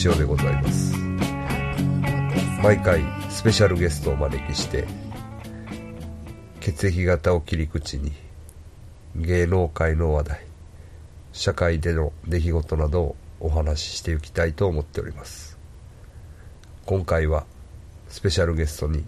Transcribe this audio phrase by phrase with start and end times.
[0.00, 0.96] ご案内は私佐藤義雄でございます。
[2.62, 4.86] 毎回スペシャルゲストをお招きして
[6.60, 8.12] 血液型を切り口に
[9.16, 10.46] 芸能界の話題
[11.32, 15.58] 社会での出来事などをお話ししていきたいと思っております。
[16.86, 17.44] 今回は
[18.08, 19.04] スペシャルゲストに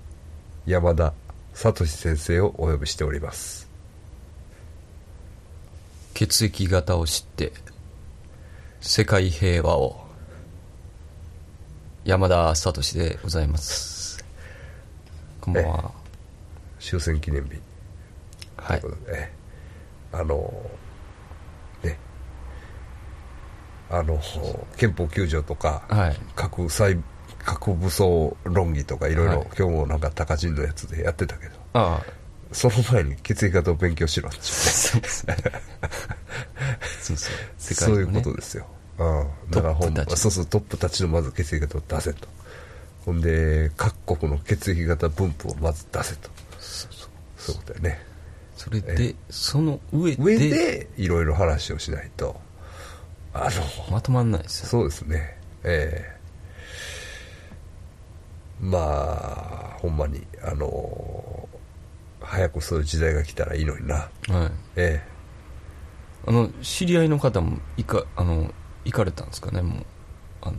[0.66, 1.14] 山田
[1.54, 3.68] 聡先生をお呼びしております。
[6.14, 7.52] 血液型を知って
[8.80, 10.01] 世界平和を
[12.04, 14.24] 山田聡でございます。
[15.40, 15.92] こんばんは。
[16.80, 17.60] 終戦記念日。
[18.56, 18.80] はい。
[18.80, 19.30] ということで、え
[20.12, 20.16] え。
[20.16, 20.52] あの
[21.84, 21.98] ね。
[23.88, 24.20] あの
[24.76, 26.16] 憲法9条とか、はい。
[26.34, 26.96] 核細
[27.44, 29.48] 核武装論議とかいろいろはい。
[29.56, 32.22] 今日もなんか高人のやつでやってたけどああ。
[32.50, 35.36] その前に血液型を勉強しろってそうですね。
[37.00, 38.66] そう そう世そういうことですよ、
[38.98, 42.28] うん、だからほんトップたちそうそうトップたちのまず血液型を出せと。
[43.04, 46.30] ほんで各国の血液型分布をまず出せと。
[46.58, 47.10] そうそう。
[47.36, 48.12] そういうことだよね。
[48.56, 52.40] それでその上で上でいろいろ話をしないと。
[53.34, 54.68] あのまとまんないですよ。
[54.68, 55.36] そうですね。
[55.64, 56.22] ええ。
[58.60, 61.48] まあほんまにあの
[62.20, 63.94] 早くそういう時代が来たらいいのにな。
[63.96, 64.10] はい。
[64.76, 65.02] え。
[66.24, 68.52] あの知り合いの方もいかあの
[68.84, 69.84] 行かれたんですかねもう
[70.42, 70.56] あの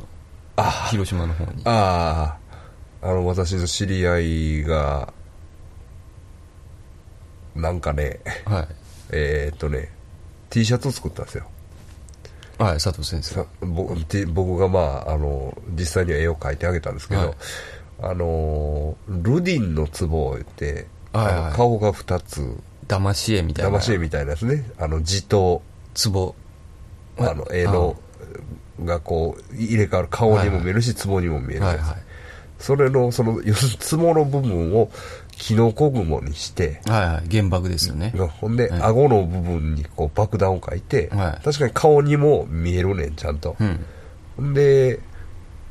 [0.55, 1.61] あ広島の方に。
[1.61, 2.37] えあ
[3.01, 5.11] ああの私の知り合いが
[7.55, 8.67] なんかねはい。
[9.11, 9.89] えーっとね
[10.49, 11.45] T シャツを作ったんですよ。
[12.57, 13.35] はい佐藤先生。
[13.35, 13.95] さ僕
[14.27, 17.33] 僕がまああの実際には絵を描いてあげたんですけど、はい。
[18.01, 21.53] あのルディンの壺を言って、はいはい。
[21.53, 22.57] 顔が2つ。
[22.87, 23.77] 騙し絵みたいな。
[23.77, 24.69] 騙し絵みたいなやつね。
[24.77, 25.61] あの字と
[26.11, 26.35] 壺。
[27.17, 27.95] あの絵の
[28.83, 31.95] がこう入れ替わる顔にも見えるし壺にも見えるはいはい。
[32.59, 34.89] それのその要するに壺の部分を
[35.31, 37.29] キノコ雲にして、はいはい。
[37.29, 38.13] 原爆ですよね。
[38.39, 38.81] ほんで、はい。
[38.83, 41.43] 顎の部分にこう爆弾を描いて、はい。
[41.43, 43.85] 確かに顔にも見えるねんちゃんと、うん。
[44.37, 44.99] ほんで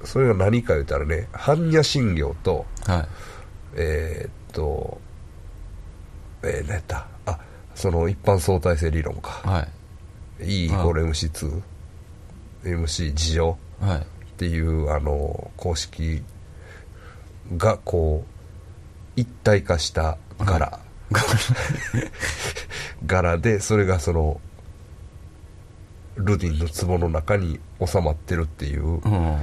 [0.05, 3.09] それが何か言ったらね般若心経とはい。
[3.77, 5.01] えーっと
[6.43, 7.07] えー、何やった？
[7.25, 7.39] あ
[7.75, 9.67] その一般相対性理論か、は
[10.41, 10.65] い。
[10.65, 11.63] E イコール MC2、
[12.65, 13.99] MC 事情はい。
[13.99, 14.05] っ
[14.37, 16.23] ていうあの公式
[17.57, 20.81] がこう一体化した柄、
[23.07, 24.41] 柄でそれがその
[26.17, 29.43] ルディンの壺の中に収まってるっていう、うん。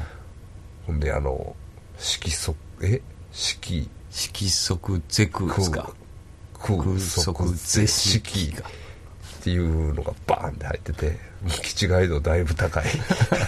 [0.88, 1.56] ほんであの
[1.98, 3.02] 色素え？
[3.32, 3.90] 色。
[4.10, 5.94] 色即是空ですか？
[6.54, 8.22] 空空即即是色。
[8.22, 8.62] 色。
[8.62, 8.70] が
[9.40, 11.18] っていうのがバーンって入ってて
[11.64, 12.84] 基地ガイドだいぶ高い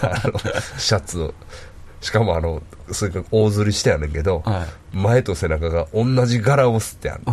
[0.01, 0.39] あの
[0.77, 1.33] シャツを。
[1.99, 7.23] しかもあのそれが大釣りしてやねんけど、は前と背中が同じ柄を吸ってある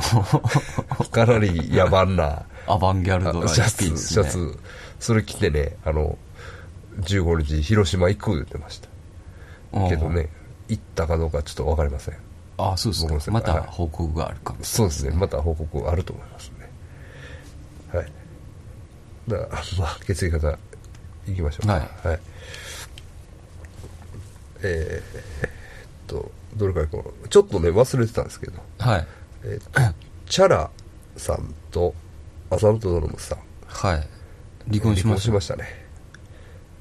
[1.08, 4.58] かなり野蛮なアバンギャルドなシャツ、シャツ。
[5.00, 6.18] それ着てねあの
[7.00, 8.88] 15日広島行く言ってました。
[9.72, 10.28] うんけどね
[10.68, 12.14] 行ったかどうかちょっと分かりません。
[12.58, 13.40] あそうです僕の世界。
[13.40, 13.68] かまたはい。
[13.70, 15.16] 報告があるかもそうですね。
[15.16, 16.52] また報告あると思います
[19.28, 20.58] だからまあ血液型
[21.28, 22.20] いきましょうかはいえー
[24.62, 25.50] えーっ
[26.06, 29.06] とどれかこうちょっとね忘れてたんですけどはい
[29.44, 29.92] えー
[30.26, 30.70] チャラ
[31.16, 31.94] さんと
[32.50, 34.08] 浅野忠信さんはい
[34.70, 35.64] 離婚しましたね、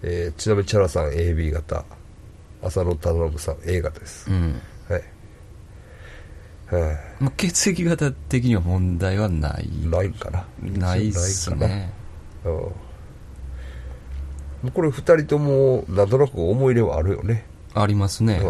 [0.02, 1.86] えーちなみにチャラさん AB 型
[2.62, 5.04] 浅野忠信さん A 型です、うんはい
[6.69, 11.94] はあ、血液型的には問題はないないかなないっすかね
[12.48, 12.74] う
[14.68, 14.72] ん。
[14.72, 18.42] これ二人ともなんとなく思い入れはあるよね、ありますね。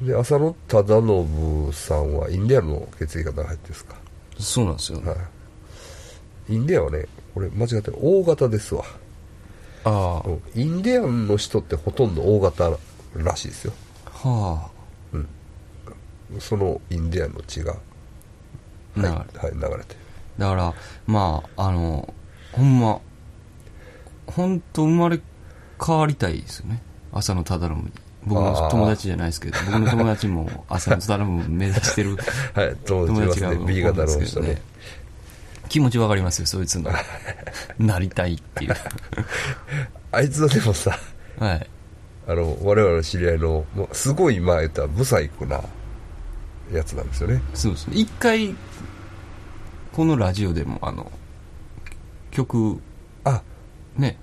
[0.00, 0.06] うん。
[0.06, 3.96] で浅野忠信さんはインディアンの血液型が入ってですか？
[4.38, 5.16] そうなんですよ、は
[6.48, 6.54] い。
[6.54, 8.84] インディアンはねこれ間違ってる O 型ですわ。
[9.84, 10.28] ああ。
[10.28, 10.42] うん。
[10.54, 12.70] インディアンの人ってほとんど O 型
[13.14, 13.72] らしいですよ。
[14.04, 14.70] は
[16.38, 17.78] そのインディアンの血が、は
[18.96, 20.00] い、はい、流れてる。
[20.38, 20.74] だから
[21.06, 22.12] まああの
[22.52, 23.00] ほんま。
[24.26, 25.20] 本当生まれ
[25.84, 26.82] 変わりたいですよね。
[27.12, 27.92] 浅野忠信に。
[28.24, 28.62] 僕あー。
[28.64, 32.16] の友達じゃないですけど僕の友達も浅野忠信目指してる
[32.54, 33.66] はい友達いますね。
[33.66, 34.60] B 型の人ね。
[35.68, 36.90] 気持ちわかりますよそいつの。
[37.78, 38.74] なりたいっていう。
[40.12, 40.98] あいつはでもさ
[41.38, 41.66] はい。
[42.28, 45.62] あの我々の知り合いのもうすごいまあ言ったらブサイクな
[46.72, 47.40] やつなんですよね。
[47.54, 47.96] そうですね。
[47.96, 48.54] 一回
[49.92, 51.10] このラジオでもあの
[52.36, 52.82] 曲
[53.24, 53.42] あ。
[53.96, 54.18] ね。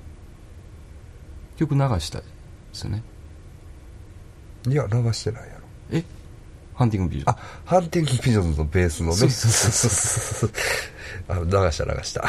[1.56, 2.25] 曲流したで
[2.71, 3.04] すよね。
[4.68, 5.62] いや流してないやろ。
[5.89, 6.04] え？
[6.75, 7.33] ハンティングビジョン。
[7.33, 9.15] あハンティングピジョンズのベースのね。
[9.15, 10.51] そうそうそうそう。
[11.27, 12.27] あ流した流した。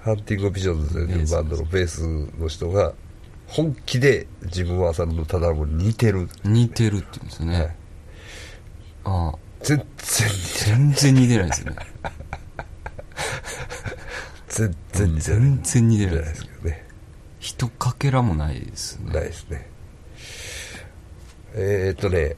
[0.00, 2.02] ハンティングビジョンズというバンドのベース
[2.40, 2.94] の人が
[3.46, 7.76] 本気で自分は浅野忠信に似てる、似てるって言うんですよね、はい。
[9.04, 9.38] ああ。
[9.62, 10.34] 全然似
[10.64, 11.76] てる全然似てないですよね
[14.56, 15.14] 全然。
[15.14, 15.36] 似てる。
[15.36, 16.86] 全然似てないですけどね。
[17.40, 19.12] 一かけらもないですね。
[19.12, 19.66] ないですね
[21.54, 22.36] えー、っとね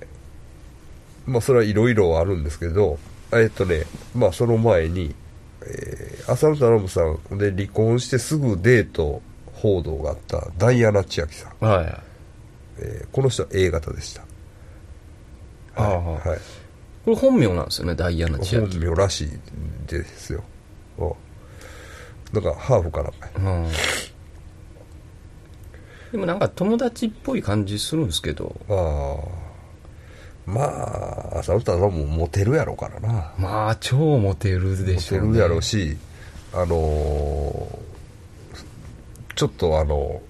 [1.27, 2.99] まあそれはいろいろあるんですけど
[3.33, 3.85] えーっとね
[4.15, 5.15] まあその前に、
[5.63, 9.23] えー、浅野忠信さんで離婚してすぐデート
[9.55, 12.03] 報道があったダイアナ千秋さん、はい
[12.81, 14.23] えーこの人は A 型でした。
[15.83, 15.91] は
[16.25, 16.39] い、はい、
[17.05, 19.31] これ本名なんですよねダイアナ千本秋名らしい
[19.89, 20.45] ですよ。
[20.99, 21.13] うん
[22.33, 23.09] なんかハーフかな。
[23.09, 23.69] んかやうん。
[26.13, 28.55] でもなんか友達っぽい感じするんですけど。
[28.69, 29.49] ああ
[30.47, 33.33] まあ浅野忠信もモテるやろうからな。
[33.39, 35.97] まあ超モテるでしょう、ね、モテるやろうし、
[36.55, 37.89] あのー
[39.39, 40.21] ちょっとあの、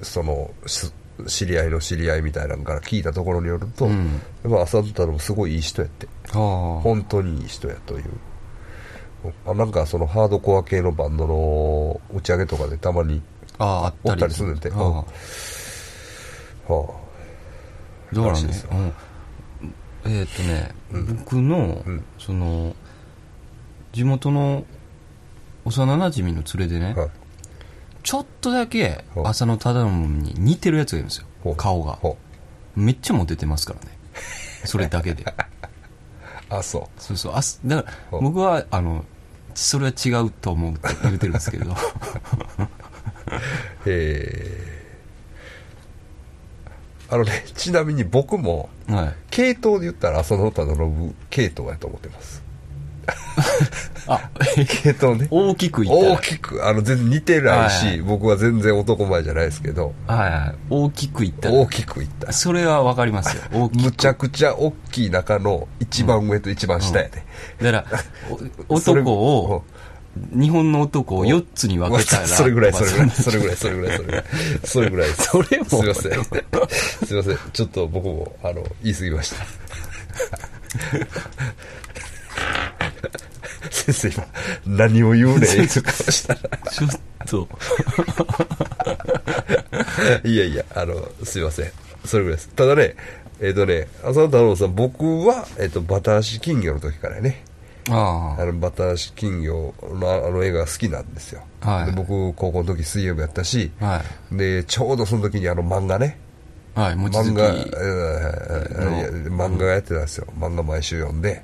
[0.00, 0.90] その、し
[1.26, 4.22] 知り合いの知り合いみたいなのから聞いたところによると、うん。
[4.44, 8.04] まあ、浅野太郎もすごいいい人やって、本当にいい人やという。
[9.46, 13.22] あなんかそのハードコア系のバンドの打ち上げとかでたまに、
[13.58, 14.54] あああったりする。
[14.54, 14.70] んで。
[14.72, 16.72] ああ。
[16.72, 16.86] は
[18.12, 18.28] だからね。
[18.30, 18.94] らしいですよ、うん、
[20.04, 20.74] えーっ、とね、
[21.20, 22.04] 僕の、うん。
[22.18, 22.74] その
[23.92, 24.64] 地元の
[25.64, 27.10] 幼なじみの連れでね、あ、はい。
[28.02, 31.54] ちょっとだけ浅野忠信に似てるやつがいるんですよ。
[31.54, 31.92] 顔が。
[31.92, 32.16] ほ
[32.74, 33.98] めっちゃモテてますからね。
[34.64, 35.22] それだけで。
[35.22, 35.26] う
[36.50, 37.34] あ、そそうそう。
[37.34, 39.04] あすだから僕はあの
[39.54, 41.76] それは違うと思うって言うてるんですけどう。
[43.86, 52.41] えー、あのね、ちなみに僕も、はい系統で言ったら浅野忠信系統やと思ってます。
[54.06, 54.30] あ
[54.82, 55.28] 系統ね。
[55.30, 62.32] 大きく言ったら大きく、あの、全然似てないし、はい僕は全然男前じゃないですけど、はいはい大きく言ったら大きくいった。
[62.32, 67.24] それはわかりますよ 大きくむちゃくちゃ大きい中の一番上と一番下やで。
[67.72, 68.00] だから
[68.68, 69.64] 男を
[70.14, 74.24] 日本の男を4つに分けたらそれぐらい、それぐらい、ま あそれぐらい、それぐらい、それぐらい、
[74.64, 75.10] それぐらい。
[75.10, 76.24] それもすいません。
[77.06, 77.38] すいません。
[77.52, 79.36] ちょっと僕も、あの、言い過ぎました。
[83.70, 84.26] 先生、今、
[84.66, 86.40] 何を言うねん、言う顔したら。
[86.70, 86.90] ちょっ
[87.26, 87.48] と
[90.24, 91.72] いやいや、あの、すいません。
[92.04, 92.48] それぐらいです。
[92.50, 92.94] ただね、
[93.40, 97.44] えっ、とね、浅野太郎さん、僕は、えっ、と、バタ足金魚の時からね、
[97.90, 101.42] ああの、バタ足金魚のあの映画が好きなんですよ。
[101.60, 104.02] はいで僕、高校の時水泳部やったし、あは
[104.32, 106.18] いで、ちょうどその時にあの漫画ね、
[106.74, 107.52] はい漫画、
[109.30, 110.26] 漫画がやってたんですよ。
[110.38, 111.42] 漫画毎週読んで、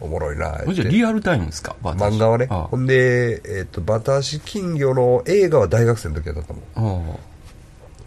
[0.00, 0.84] おもろいなじゃ。
[0.84, 1.76] リアルタイムですか？
[1.82, 2.46] 漫画はね。
[2.50, 7.18] あほんで、えっ、と、バタ足金魚の映画は大学生の時やったと思あ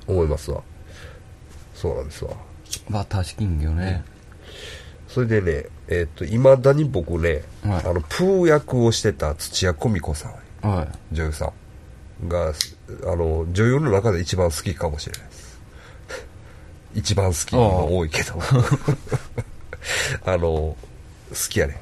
[0.07, 0.11] う。
[0.13, 0.61] 思いますわ。
[1.73, 2.31] そうなんですわ。
[2.89, 4.03] バタ足金魚ね、
[5.07, 10.29] それでね、えっ、と、未だに僕ね、はいあの、プー役をしてた土屋小美子さ
[10.61, 11.51] ん、はい女優さ
[12.23, 15.59] んが、あの、女優の中で一番好きかもしれないです。
[16.93, 18.35] 一番好きも多いけど。
[20.25, 20.75] あ の、
[21.29, 21.79] 好きやね。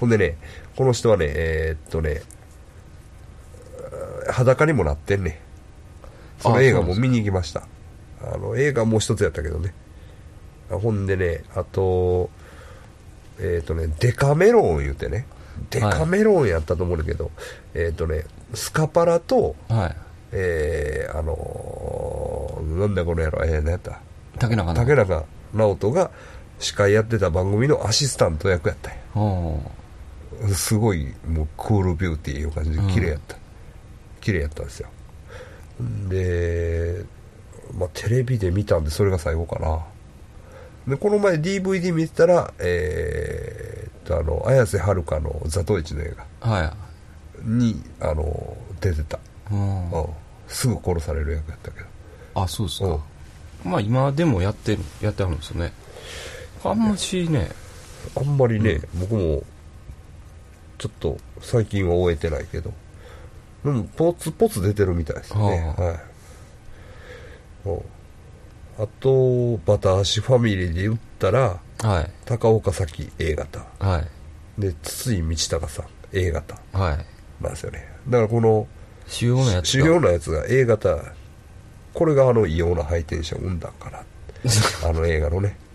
[0.00, 0.36] ほんでね、
[0.76, 2.22] この人はね、えーっとね、
[4.30, 5.40] 裸にもなってんね。
[6.40, 7.66] その映画も見に行きました。
[8.22, 9.72] あの、映画もう一つやったけどね。
[10.70, 12.30] あほんでね、あと、
[13.38, 15.26] えーっとね、デカメロン言うてね。
[15.70, 17.30] デカメロンやったと思うんだけど、
[17.74, 19.96] えーっとね、スカパラと、はい
[20.32, 24.00] えー、あのーなんだこの野郎、えー、何やった？
[24.74, 25.24] 竹中
[25.54, 26.10] 直人が
[26.58, 30.54] 司会やってた番組のアシスタント役やったんや。
[30.54, 33.36] すごいもうクールビューティーいう感じで綺麗やった、
[34.20, 34.88] 綺麗やったんですよ。
[36.08, 37.04] で、
[37.78, 39.84] まあ、テレビで見たんでそれが最後かな。
[40.86, 46.48] でこの前 DVD 見てたらえー、っとあの綾瀬はるかの「座頭市」の映画。
[46.48, 46.76] は
[47.42, 49.20] にあの出てた、い
[49.52, 49.90] うん。
[49.90, 50.06] うん、
[50.48, 51.86] すぐ殺される役やったけど。
[52.34, 52.98] あそうですうん。
[52.98, 53.04] か
[53.64, 55.72] まあ今でもやってるやってあるんですよね
[56.70, 57.50] あんましね。
[58.16, 59.42] あんまりね、僕も
[60.78, 62.72] ちょっと最近は終えてないけど。
[63.64, 65.40] でもポツポツ出てるみたいですね。
[65.40, 66.00] は
[67.66, 67.68] い。
[67.68, 67.82] うん。
[68.78, 72.10] あとバタ足ファミリーで言ったらはい。
[72.24, 73.98] 高岡早紀 A 型は
[74.58, 74.60] い。
[74.60, 77.42] で筒井道隆さん A 型はい。
[77.42, 77.88] なんですよね。
[78.08, 78.66] だからこの
[79.08, 79.84] 主要なやつが。
[79.84, 80.98] 主要なやつが A 型
[81.94, 83.98] これがあの異様なハイテンションを生んだんかな
[84.86, 85.65] あの映画のね、まあ、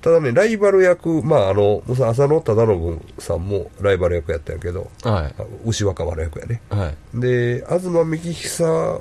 [0.00, 5.34] ただねライバル役まああの浅野忠信さんもライバル役やったんやけどはい。
[5.38, 6.60] あ牛若丸役やね。
[6.70, 7.20] はい。
[7.20, 9.00] で東幹久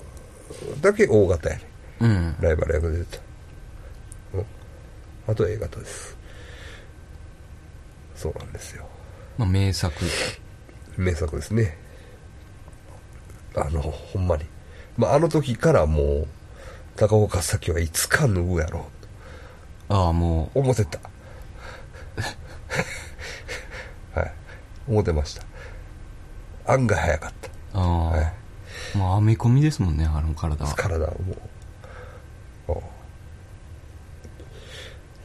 [0.82, 1.62] だけ大型やね。
[2.02, 2.36] うん。
[2.40, 3.18] ライバル役で出た、
[4.36, 4.46] うん、
[5.28, 6.18] あと A 型です。
[8.16, 8.86] そうなんですよ。
[9.38, 9.94] まあ名作。
[10.98, 11.78] 名作ですね。
[13.56, 14.44] あのほんまに、
[14.98, 16.28] まあ、あの時からもう
[16.96, 18.86] 高岡早紀はいつか脱ぐやろ
[19.92, 20.60] ああもう。
[20.60, 21.00] 思ってた。
[24.20, 24.32] はい。
[24.88, 25.44] 思ってました。
[26.74, 27.34] 案外早かっ
[27.74, 28.34] うああ、はい。
[28.98, 30.74] まあアメコミですもんねあの体たは。
[30.76, 31.18] 体はも
[32.76, 32.82] う。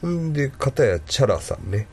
[0.02, 1.86] ほんで片やチャラさんね。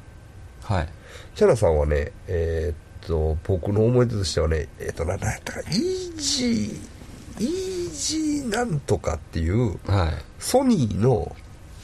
[0.63, 0.89] はい。
[1.36, 10.13] チャラさんはねえーっと僕の思い出としてはねえーっとな何やったかイージーイージーなんとかっていうはい。
[10.39, 11.36] ソニーの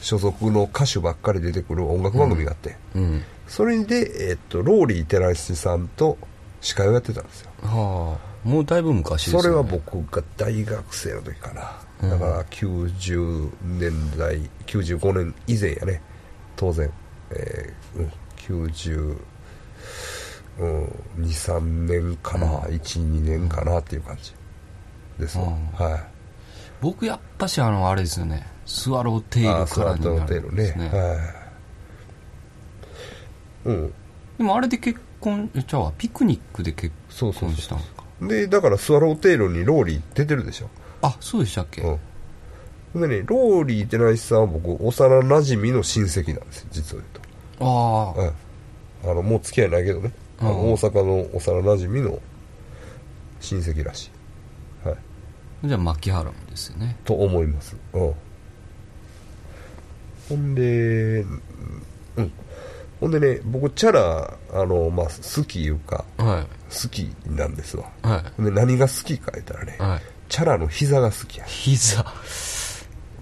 [0.02, 3.24] 所属の歌手ばっかり出てくる音楽番組があって、うん。
[3.48, 6.18] それで、えーっとローリー寺石さんと
[6.62, 7.52] 司会をやってたんですよ。
[7.64, 8.30] はあ。
[8.48, 9.44] もうだいぶ昔ですよね。
[9.44, 11.52] それは僕が大学生の時か
[12.02, 16.02] な、だから90年代95年以前やね。
[16.56, 16.90] 当然、
[17.32, 19.18] えーうん、90
[20.60, 20.86] うん、
[21.20, 24.34] 23年かな、12年かなっていう感じ
[25.18, 25.68] ですわ、うん。
[25.74, 26.04] はい。
[26.82, 30.90] 僕やっぱしあのあれですよねスワローテイルからになるんですね。
[30.90, 31.16] は
[33.66, 33.70] い。
[33.70, 33.94] うん。
[34.38, 35.94] でもあれで結婚えちゃうわ。
[35.98, 37.86] ピクニックで結そうそうそ婚したんか？
[38.22, 40.70] うでだからスワローテールにローリー出てるでしょ。
[41.02, 43.02] あそうでしたっけ、うん。
[43.02, 47.66] でねローリー寺石さんは僕幼馴染の親戚なんですよ実を言うと。
[47.66, 48.22] ああ
[49.06, 52.20] うん、あのもう付き合いないけどね、あのうん大阪の幼馴染の
[53.42, 54.12] 親戚らし
[54.86, 54.98] い、はい、
[55.66, 56.96] じゃあ牧原もですよね。
[57.04, 58.14] と思います、うん、
[60.30, 61.22] ほんで
[62.16, 62.32] うん。
[63.00, 67.86] ほんでね僕チャラあの、まあ、好きいうかは好きなんですわ。
[68.04, 70.02] いはほんで何が好きか言ったらね、いはい。
[70.28, 71.46] チャラの膝が好きや。
[71.46, 72.06] 膝。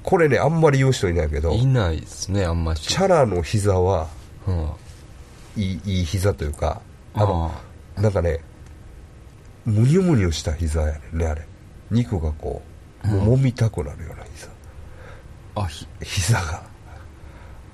[0.04, 4.08] これねあんまり言う人いないけどいないですねあんましチャラの膝は
[4.48, 4.70] うん。
[5.56, 6.82] いいいい膝というか
[7.14, 7.52] ああの
[7.98, 8.40] なんかね
[9.66, 11.46] むにゅむにゅした膝やねんねあれ。
[11.92, 12.62] 肉がこ
[13.04, 14.50] うもみたくなるような膝、
[15.56, 15.88] あひ。
[16.02, 16.64] 膝が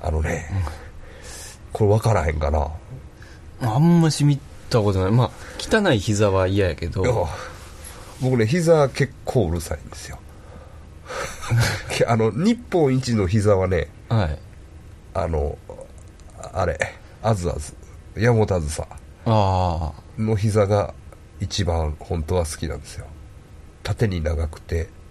[0.03, 0.49] あのね、
[1.71, 2.67] これ分からへんかな。
[3.61, 4.37] あんまし見
[4.69, 5.11] たことない。
[5.11, 7.03] まあ汚い膝は嫌やけど。
[7.03, 7.13] いや
[8.21, 10.19] 僕ね膝結構うるさいんですよ。
[12.05, 14.39] あの日本一の膝はねはい。
[15.13, 15.57] あの
[16.53, 16.77] あれ
[17.21, 17.73] あずあず
[18.17, 18.85] 山本あずさ
[19.25, 20.93] あの膝が
[21.39, 23.05] 一番本当は好きなんですよ。
[23.83, 25.02] 縦に長くてあ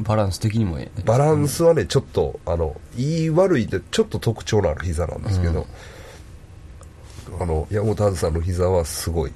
[0.00, 1.04] バランス的にもええね。
[1.04, 5.66] バランスはねちょっとあのいい悪いでちょっと特徴のある膝なんですけど、
[7.40, 9.32] あの山本さんの膝はすごい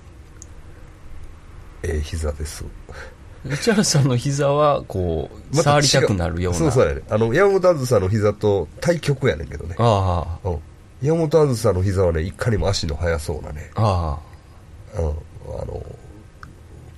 [1.82, 2.64] ええ膝です。
[3.44, 6.58] 内原さんの膝はこうま触りたくなるような。
[6.58, 7.02] そうそうやね。
[7.08, 9.76] あの山本あずさの膝と対極やねんけどね。
[9.78, 10.58] あうん。
[11.00, 13.70] 山本あずさの膝はねいかにも足の速そうなね。
[13.74, 14.18] あ
[14.94, 15.00] あ。
[15.00, 15.08] うん。
[15.58, 15.82] あの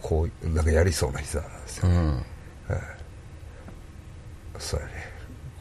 [0.02, 2.23] こうなんかやりそうな膝なんですよ、あうん
[4.62, 4.92] そうやね。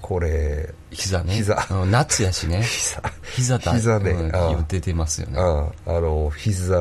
[0.01, 1.33] これ膝ね。
[1.35, 1.67] 膝。
[1.71, 2.61] うん夏やしね。
[2.63, 3.01] 膝。
[3.35, 4.11] 膝だ膝ね。
[4.11, 5.39] うん出てますよね。
[5.39, 5.99] ああ。
[5.99, 6.77] の膝。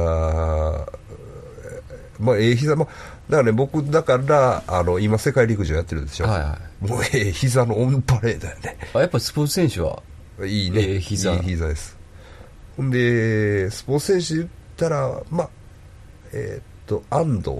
[2.19, 2.77] まあええ膝。
[2.77, 2.87] まあ
[3.31, 8.77] だからね僕だからあの今世界陸上やってるでしょ、はいはもうええ膝のオンパレードやね。
[8.95, 10.03] あやっぱスポーツ選手は？
[10.45, 10.81] いいね。
[10.83, 11.33] ええ膝。
[11.33, 11.97] いい膝です。
[12.77, 15.51] ほんでスポーツ選手で言ったらまあ
[16.33, 17.51] えーっと安藤。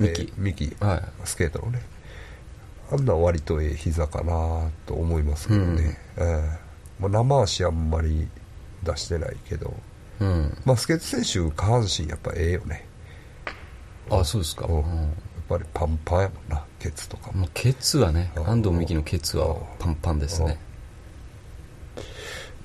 [0.00, 1.02] えー美希はい。
[1.24, 1.82] スケートのね
[2.90, 6.58] あんなん割とええ膝かなと思いますけどね、ええ。
[7.00, 8.28] まあ、生足あんまり
[8.82, 9.74] 出してないけど。
[10.20, 10.56] うん。
[10.64, 12.86] まあスケート選手下半身やっぱええよね。
[14.08, 14.74] あそうですか、うん。
[14.76, 14.82] うん。
[14.84, 15.08] やっ
[15.48, 17.48] ぱりパンパンやもんなケツとかも。
[17.54, 18.48] ケツはねうん。
[18.48, 20.58] 安藤美希のケツはパンパンですね。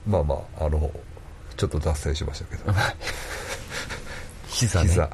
[0.05, 0.91] まあまああの
[1.57, 2.73] ちょっと脱線しましたけど。
[4.47, 4.89] 膝ね。
[4.89, 5.09] 膝、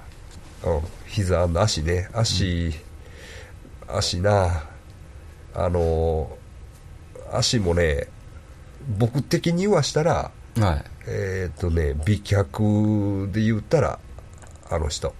[0.66, 1.82] うん、膝あの足。
[1.82, 2.74] ね足、
[3.88, 4.64] 足な
[5.58, 6.38] あの
[7.34, 8.08] 足もね
[8.98, 10.84] 僕的にはしたらはい。
[11.10, 14.00] えっ、とね美脚で言ったら
[14.70, 15.14] あの人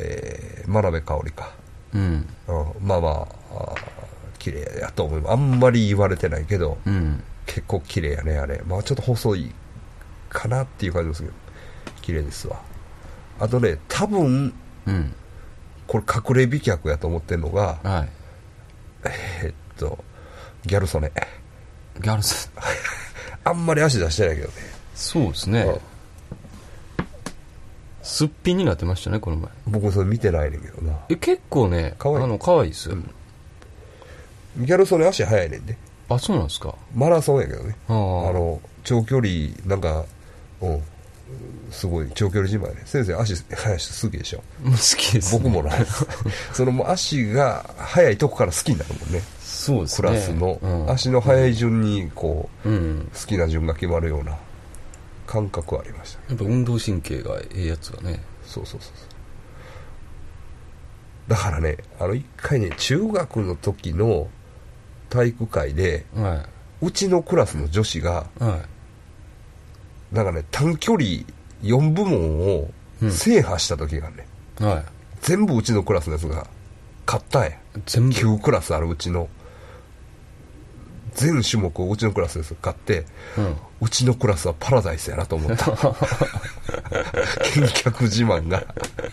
[0.00, 1.50] えー、真鍋かおりか、
[1.92, 2.26] うん。
[2.46, 3.74] うん、まあまあ
[4.38, 7.22] 綺麗やと思いますあんまり言われてないけど、うん。
[7.46, 8.62] 結構綺麗やねあれ。
[8.66, 9.52] まあちょっと細い
[10.28, 11.34] かなっていう感じですけど
[12.02, 12.60] 綺麗ですわ。
[13.40, 14.54] あとね多分
[14.86, 15.14] うん。
[15.86, 18.17] これ隠れ美脚やと思ってるのがはい
[19.04, 19.98] えっと
[20.66, 21.10] ギャル曽根。
[22.00, 22.50] ギャルス
[23.44, 24.54] あんまり足出してないけどね。
[24.94, 25.62] そうですね。
[25.62, 25.80] うん。
[28.02, 29.50] すっぴんになってましたねこの前。
[29.66, 30.98] 僕それ見てないねんけどな。
[31.08, 32.18] え結構ね可愛い。
[32.18, 32.96] あの可愛いですよ、
[34.56, 35.76] ギャル曽根足速いねんで。
[36.08, 36.74] あそうなんですか。
[36.94, 37.76] マラソンやけどね。
[37.88, 39.28] あの長距離
[39.66, 40.04] なんか
[40.60, 40.82] うん
[41.70, 42.82] すごい長距離自慢やね。
[42.84, 44.38] 先生足速い人好きでしょ。
[44.64, 45.86] 好きです、ね、僕もない。
[46.52, 49.22] そのもう足が速いとこから好きになるもんね。
[49.42, 50.08] そうですね。
[50.08, 50.90] クラスの、うん。
[50.90, 53.10] 足の速い順にこううん。
[53.12, 54.36] 好きな順が決まるような
[55.26, 58.22] 感覚はありましたやっぱ運動神経がええやつがね。
[58.46, 59.18] そうそうそうそう。
[61.28, 64.28] だからねあの一回ね中学の時の
[65.10, 66.46] 体育会では
[66.80, 68.77] うちのクラスの女子がいはい
[70.12, 71.04] なんかね短距離
[71.62, 72.70] 4部門を
[73.02, 73.12] うん。
[73.12, 74.26] 制覇した時があるね、
[74.58, 74.84] はい。
[75.20, 76.46] 全部うちのクラスのやつが
[77.06, 77.50] 勝ったんや。
[77.86, 79.28] 全部？9クラスあるうちの。
[81.14, 83.04] 全種目をうちのクラスです勝って
[83.36, 83.56] うん。
[83.80, 85.66] うちのクラスはパラダイスやなと思った。
[87.60, 88.64] 見客自慢が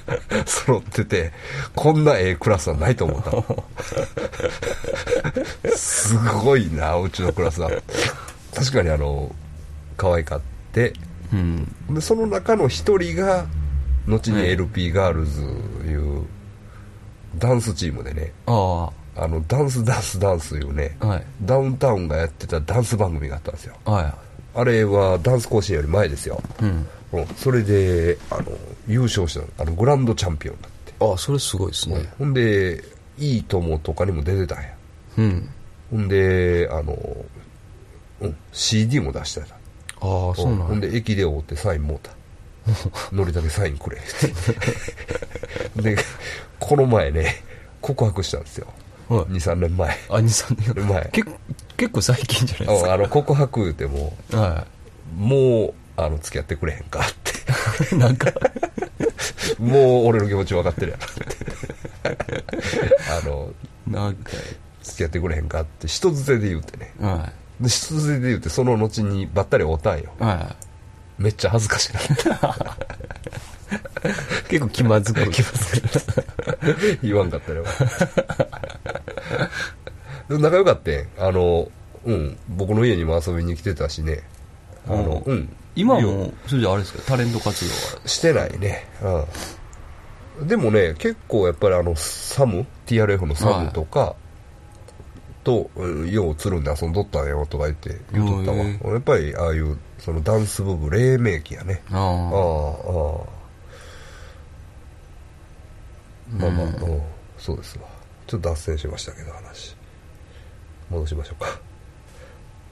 [0.46, 1.32] 揃ってて
[1.76, 3.32] こんなええクラスはないと思った。
[5.78, 7.72] すごいなうちのクラスは。
[8.54, 9.34] 確かにあの
[9.98, 10.42] 可愛かっ
[10.76, 10.94] て
[11.34, 11.96] うん。
[11.96, 13.46] でその中の一人が
[14.06, 14.50] 後にはい。
[14.50, 16.26] LP ガールズいう
[17.38, 18.34] ダンスチームでね。
[18.46, 19.28] ああ。
[19.28, 21.26] のダンスダンスダンスいうねあはい。
[21.42, 23.76] ダウンタウンがやってたダンス番組があったんですよ。
[23.86, 24.14] は
[24.54, 26.88] あれはダンス甲子園より前ですよ、いうん。
[27.14, 27.28] うん。
[27.36, 28.44] それであの
[28.88, 29.48] 優勝したの。
[29.60, 32.10] あのグランドチャンピオンだって、ああそれすごいですね。
[32.18, 32.84] ほんで
[33.18, 34.70] 「いいとも」とかにも出てたんや。
[35.18, 35.50] うん。
[35.92, 36.98] ほんであの、
[38.22, 39.55] うん、CD も出してた
[40.06, 40.66] ああそうなんや。
[40.66, 42.12] ほんで駅で追ってサインもうた。
[43.12, 43.98] 乗りだけサインくれ。
[43.98, 44.02] っ
[45.76, 45.98] てで
[46.60, 47.44] この前ね
[47.82, 48.68] 告白したんですよ。
[49.10, 49.26] はい。
[49.26, 49.90] 23年前。
[50.10, 51.10] あ23年前。
[51.12, 51.30] 結
[51.78, 54.68] 結構最近じゃないですああの告白言うてもかは
[55.16, 57.14] もうあの付き合ってくれへんかっ
[57.90, 57.96] て。
[57.96, 58.32] い なんか。
[59.60, 62.46] もう俺の気持ち分かってるやろって
[63.10, 63.54] あの
[63.88, 64.32] なんか。
[64.86, 66.94] 付き合ってくれへんかって人づてで言うてね。
[67.02, 70.12] はで人づてで言うてその後にばったり会うたんよ。
[70.20, 70.24] い。
[70.24, 70.56] は
[71.18, 72.12] めっちゃ恥ずかしくなって。
[74.50, 75.22] い 結構気まずく。
[75.32, 75.78] 気まず
[76.92, 77.64] い 言わんかったよ。
[80.30, 81.08] でも仲良かったん。
[81.18, 81.70] あの
[82.06, 82.38] うん。
[82.50, 84.24] 僕の家にも遊びに来てたしね。
[84.88, 85.56] あのううん。
[85.76, 87.04] 今もそれじゃあれですか？
[87.08, 88.08] タレント活動は。
[88.08, 88.88] してないね。
[90.40, 90.48] うん。
[90.48, 94.16] でもね結構やっぱりあのサム？TRF のサムとか、
[95.46, 98.58] と、うんようつるんで遊んどったんよとか言って言うとったわ。
[98.58, 101.82] へやっぱりああいうそのダンス部部黎明期やね。
[101.92, 102.02] あああ
[106.38, 106.94] まあまあ、うん。
[106.94, 107.02] うん
[107.38, 107.86] そうですわ。
[108.28, 109.76] ちょっと脱線しましたけど話。
[110.90, 111.60] 戻しましょうか。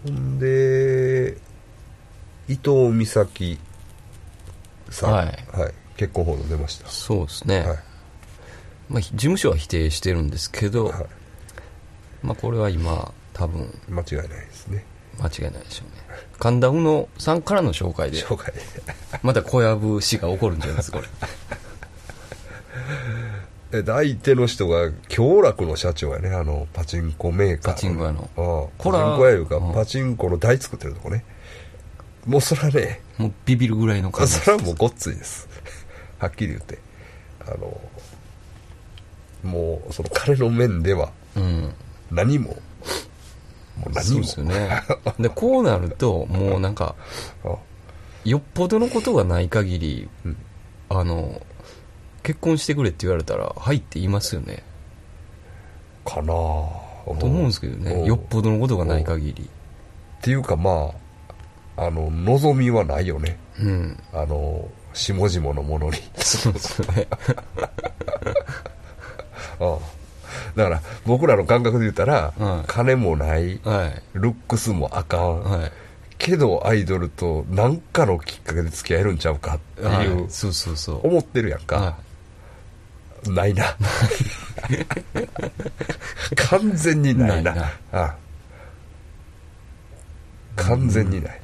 [0.04, 1.38] ほんで
[2.48, 3.60] 伊藤美咲
[4.90, 5.38] さん、はい。
[5.96, 6.88] 結婚報道出ました。
[6.88, 7.78] あそうですね、はい。
[8.90, 10.94] まあ、ひ事務所は否定してるんですけど、はい。
[10.94, 11.08] まあ、
[12.44, 14.84] これは今多分間違いないですね。
[15.18, 16.04] 間違いないでしょうね。
[16.40, 18.54] 神田うのさんからの紹介で紹介
[19.22, 21.06] また小籔氏が起こるんじゃないですかこ
[23.72, 23.82] れ。
[23.82, 26.32] で相手の人が京楽の社長やね。
[26.32, 28.30] あのパチンコメーカーパチンコ屋の。
[28.36, 29.74] ああこパチらンコ屋いうか、うん。
[29.74, 31.24] パチンコの台作ってるとこね。
[32.26, 34.34] もうそれはねもうビビるぐらいの感じ。
[34.34, 35.48] それはもうごっついです。
[36.20, 36.78] はっきり言って。
[37.48, 37.80] あの
[39.44, 41.74] もうその彼の面ではうん
[42.13, 42.49] 何も。
[42.49, 42.56] も
[43.88, 44.02] う何も。
[44.02, 44.82] そうですよね。
[45.19, 46.95] でこうなるともうなんか
[47.43, 47.56] あ。
[48.23, 50.38] よっぽどのことがない限り、うん。
[50.89, 51.41] あの
[52.21, 54.63] 結婚してくれって言われたらはいって言いますよね。
[56.06, 56.36] かなあ。
[57.19, 59.43] と思うんですけどうんねよっぽどのことがない限り。
[59.43, 60.91] っていうかま
[61.76, 63.38] ああの望みはないよね。
[63.60, 63.99] うん。
[64.13, 65.97] あの下々のものに。
[66.17, 67.08] そうですよね。
[69.60, 69.78] ああ
[70.56, 72.67] だから僕らの感覚で言ったら、はい。
[72.67, 74.02] 金もないはい。
[74.13, 75.72] ルックスもあかん、はい。
[76.17, 80.08] けどアイドルと何かのきっかけで付き合えるんちゃうかってはい。
[80.08, 81.08] いう、そうそうそう。
[81.08, 81.98] 思ってるやんか、は
[83.28, 83.76] ないな。
[86.36, 87.52] 完全にないな。
[87.54, 87.63] ないな。
[87.91, 88.15] ああ。
[90.56, 91.41] 完全にない、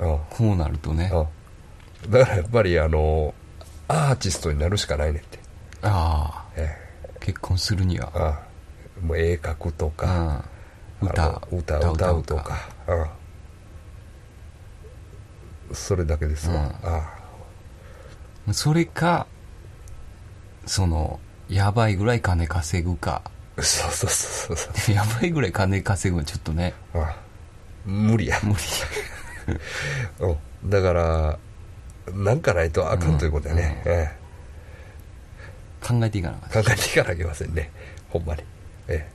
[0.00, 1.10] あいこうなるとね。
[1.12, 1.26] あ
[2.08, 3.34] だからやっぱりあの
[3.88, 5.38] アーティストになるしかないねんって、
[5.82, 6.46] ああ。
[6.56, 6.85] え
[7.26, 8.12] 結婚するには。
[8.14, 9.04] えああ。
[9.04, 10.44] もう絵描くとか、
[11.02, 11.08] うん。
[11.08, 11.42] 歌。
[11.50, 12.68] 歌歌うとか。
[12.86, 13.06] うん
[15.72, 16.72] それだけですわ、
[18.46, 18.50] うん。
[18.50, 19.26] あそれか
[20.64, 23.22] そのやばいぐらい金稼ぐか。
[23.56, 24.94] そうそうそうそう。
[24.94, 26.74] やばいぐらい金稼ぐのちょっとね。
[26.94, 27.16] あ
[27.84, 28.38] 無理や。
[28.44, 28.60] 無理
[30.62, 30.70] うん。
[30.70, 31.38] だから
[32.14, 34.16] なんかないとあかんということやね、え
[35.86, 37.70] 考えていかな考えていかなきゃいけませんね。
[38.10, 38.42] ほんまに。
[38.88, 39.06] え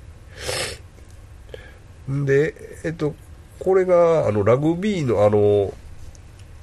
[2.07, 2.11] え。
[2.11, 2.53] んで
[2.83, 3.13] えっと
[3.59, 5.73] これがあのラグビーのあの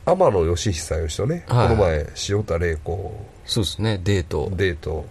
[0.05, 1.68] 天野義久いう人ね、はい。
[1.68, 3.27] この前塩田玲子。
[3.44, 4.01] そうですね。
[4.03, 4.51] デート。
[4.55, 5.05] デート。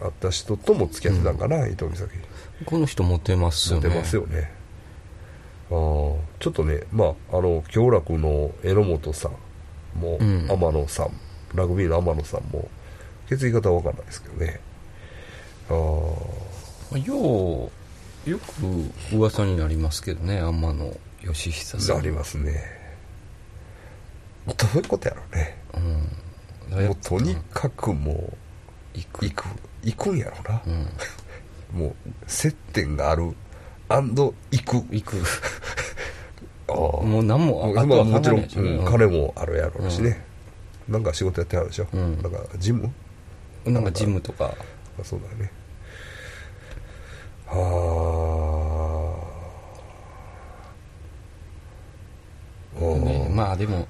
[0.00, 2.10] あった人とも付き合ってたんかな、伊藤美咲。
[2.66, 3.88] この人モテますよね。
[3.88, 4.50] モテますよね。
[5.70, 10.46] あーちょっとねまああの京楽の榎本さんも、うん。
[10.50, 11.10] 天野さん
[11.54, 12.68] ラグビーの天野さんも
[13.28, 14.60] 血液型は分かんないですけどね。
[15.70, 15.72] あ
[16.94, 17.70] あよ
[18.26, 21.98] うよく噂になりますけどね天野義久さん。
[21.98, 22.62] ありますね。
[24.46, 25.58] どういうことやろうね。
[26.70, 26.86] うん。
[26.86, 28.32] もうとにかくもう
[28.94, 29.24] 行く。
[29.24, 29.44] 行く
[29.84, 30.62] 行くんやろうな。
[30.66, 30.88] う、ん。
[31.80, 31.94] もう
[32.26, 33.34] 接点がある
[33.88, 34.76] アンド行く。
[34.90, 35.16] 行く。
[36.68, 38.62] ああもう何もまああとはもちろん、考えないでしょ。
[38.62, 40.24] うん金もあるやろうしね、
[40.88, 42.22] なんか仕事やってはるでしょ、うん。
[42.22, 42.90] なんかジム
[43.66, 44.54] なんかジムとか。
[45.00, 45.50] あそうだよね。
[47.46, 49.20] は
[52.80, 52.98] あ。
[52.98, 53.86] ねまあでも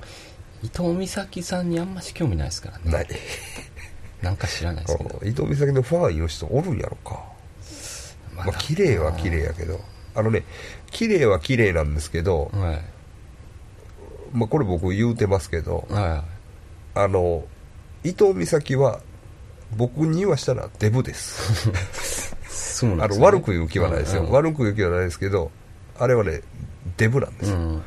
[0.62, 2.90] 伊藤美咲さんにあんまし興味ないですからね。
[2.90, 3.08] ない。
[4.22, 5.20] なんか知らないですけど。
[5.24, 7.22] 伊藤美咲のファンいう人おるんやろか。
[8.34, 9.80] まあ綺麗は綺麗やけど。
[10.14, 10.44] あのね
[10.90, 12.80] 綺麗は綺麗なんですけど、はい。
[14.32, 16.24] まあ、これ僕言うてますけどは
[16.94, 17.44] あの
[18.02, 19.00] 伊藤美咲は
[19.76, 21.68] 僕にはしたらデブです。
[21.68, 21.72] い
[22.48, 24.32] そうなんあですよねの悪く言う気はないですよ、うんうん。
[24.32, 25.50] 悪く言う気はないですけど
[25.98, 26.40] あれはね
[26.96, 27.82] デブなんですよ、うん。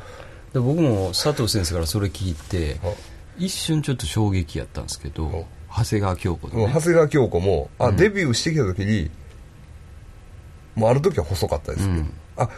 [0.52, 2.92] で僕も佐藤先生からそれ聞いてあ
[3.36, 7.96] 一瞬ちょっと衝撃やったんですけどお長谷川京子で、ね、長谷川京子もあ、うん。
[7.96, 9.10] デビューしてきた時に
[10.74, 12.12] もうあの時は細かったですけど、うん。
[12.36, 12.48] あ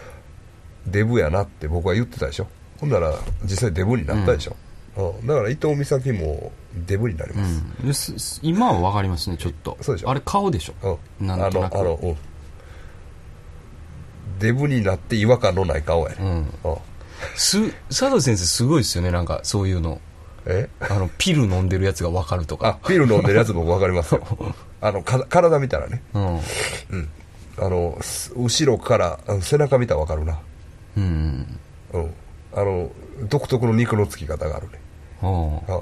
[0.87, 2.47] デブやなって僕は言ってたでしょ。
[2.79, 4.70] ほんなら実際デブになったでしょ、うん
[5.25, 6.53] だから伊藤美咲も
[6.87, 7.45] デブになりま
[7.95, 8.49] す、うん。
[8.49, 9.77] 今は分かりますねちょっと。
[9.81, 10.11] そうでしょ。
[10.11, 10.99] あれ顔でしょ。
[11.21, 11.27] うん。
[11.27, 11.79] なんとなく。
[11.79, 12.17] あのあの、うん、
[14.39, 16.11] デブになって違和感のない顔や。
[16.11, 16.29] ね、うん。
[16.37, 16.79] うん。
[17.37, 20.01] す佐藤先生すごいですよねなんかそういうの。
[20.47, 20.69] え？
[20.81, 24.27] あのピル飲んでるやつが分かるとあかピル飲んでるやつ僕分かりますよ。
[24.81, 26.03] あのか体見たらね。
[26.15, 26.37] うん。
[26.37, 26.41] うん。
[27.59, 30.39] あのす後ろから背中見たら分かるな。
[30.97, 31.59] うん。
[31.93, 32.15] うん。
[32.53, 32.91] あの
[33.29, 34.81] 独特の肉のつき方があるね
[35.23, 35.81] ああ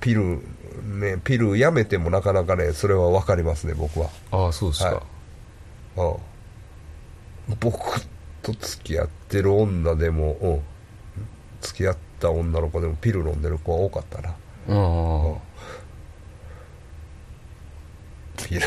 [0.00, 0.40] ピル
[0.82, 4.10] ねピルやめてもなかなかねそれは分かりますね僕は。
[4.30, 5.02] ああそうですか、はい。
[5.96, 6.16] あ
[7.60, 8.00] 僕
[8.42, 10.62] と付き合ってる女でも、うん、
[11.60, 14.30] 付き合った女の子でもピル飲んでる子は多かったな。
[14.30, 14.34] あ
[14.68, 14.74] あ
[18.36, 18.60] ピル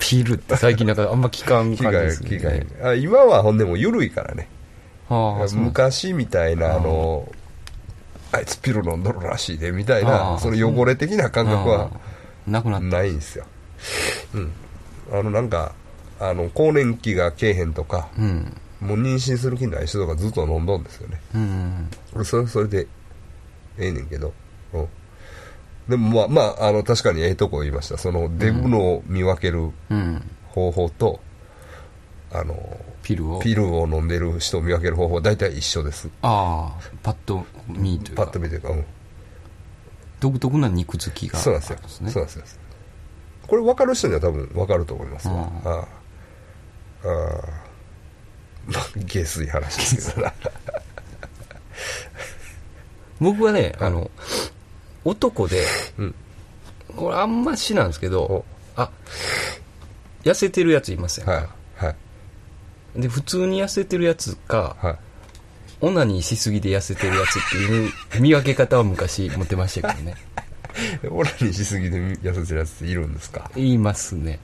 [0.00, 2.80] ピルって最近なんかあんま聞かん機感じで械すね。
[2.82, 4.48] あ今はほんでも緩いからね。
[5.08, 7.26] あ昔みたいなあの
[8.32, 11.90] あいつピル飲んどるらしいでみたいあなあその汚れ的な感覚は
[12.46, 12.86] なくなった。
[12.86, 13.46] ないんですよ。
[14.34, 14.52] うん。
[15.12, 15.72] あのなんか
[16.20, 18.56] あの更年期がけえへんとかうん。
[18.80, 21.20] もう妊娠する気ない人とかずっと飲んどんですよね。
[21.34, 22.86] うん俺それそれで
[23.78, 24.32] ええねんけど、
[24.72, 24.88] うん、
[25.88, 27.98] でもまあまああの確かにええとこ言いました。
[27.98, 30.22] そのデブのを見分けるうん。
[30.48, 31.20] 方法と、
[32.32, 32.54] あの
[33.08, 33.38] ピルを。
[33.38, 36.10] ピルを飲んでる人を見分ける方法は大体一緒です。
[36.20, 38.24] ああパッと見というか。
[38.26, 38.84] パッと見てか、うん、
[40.20, 41.78] 独特な肉付きがそうなんですよ。
[41.86, 42.44] そうなんですよ。
[43.46, 45.78] これ分かる人には多分分かると思いますわ、うんああ。
[45.78, 45.88] ああ。
[48.66, 50.34] まあ下水話ですけどな。
[53.20, 54.10] 僕はね、あの
[55.06, 55.64] 男で
[55.96, 56.14] うん。
[56.94, 58.44] これあんましなんですけどお。
[58.76, 58.90] あ
[60.24, 61.48] 痩せてるやついますよ、はいはい
[62.96, 64.96] で普通に痩せてるやつかはい。
[65.80, 70.16] オナニーしすぎで痩せてるやつっていう見分け方は昔持ってましたけどね。
[71.10, 73.50] オナニーしすぎて痩せてるやつっているんですか？
[73.54, 74.40] 言いますね。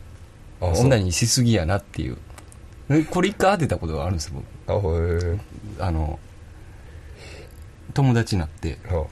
[0.60, 2.16] オナニーしすぎやなっていう。
[2.88, 4.30] えこれ一回当てたことがあるんです
[4.66, 5.38] 僕。
[5.80, 6.18] あの
[7.94, 8.78] 友達になって。
[8.88, 9.06] は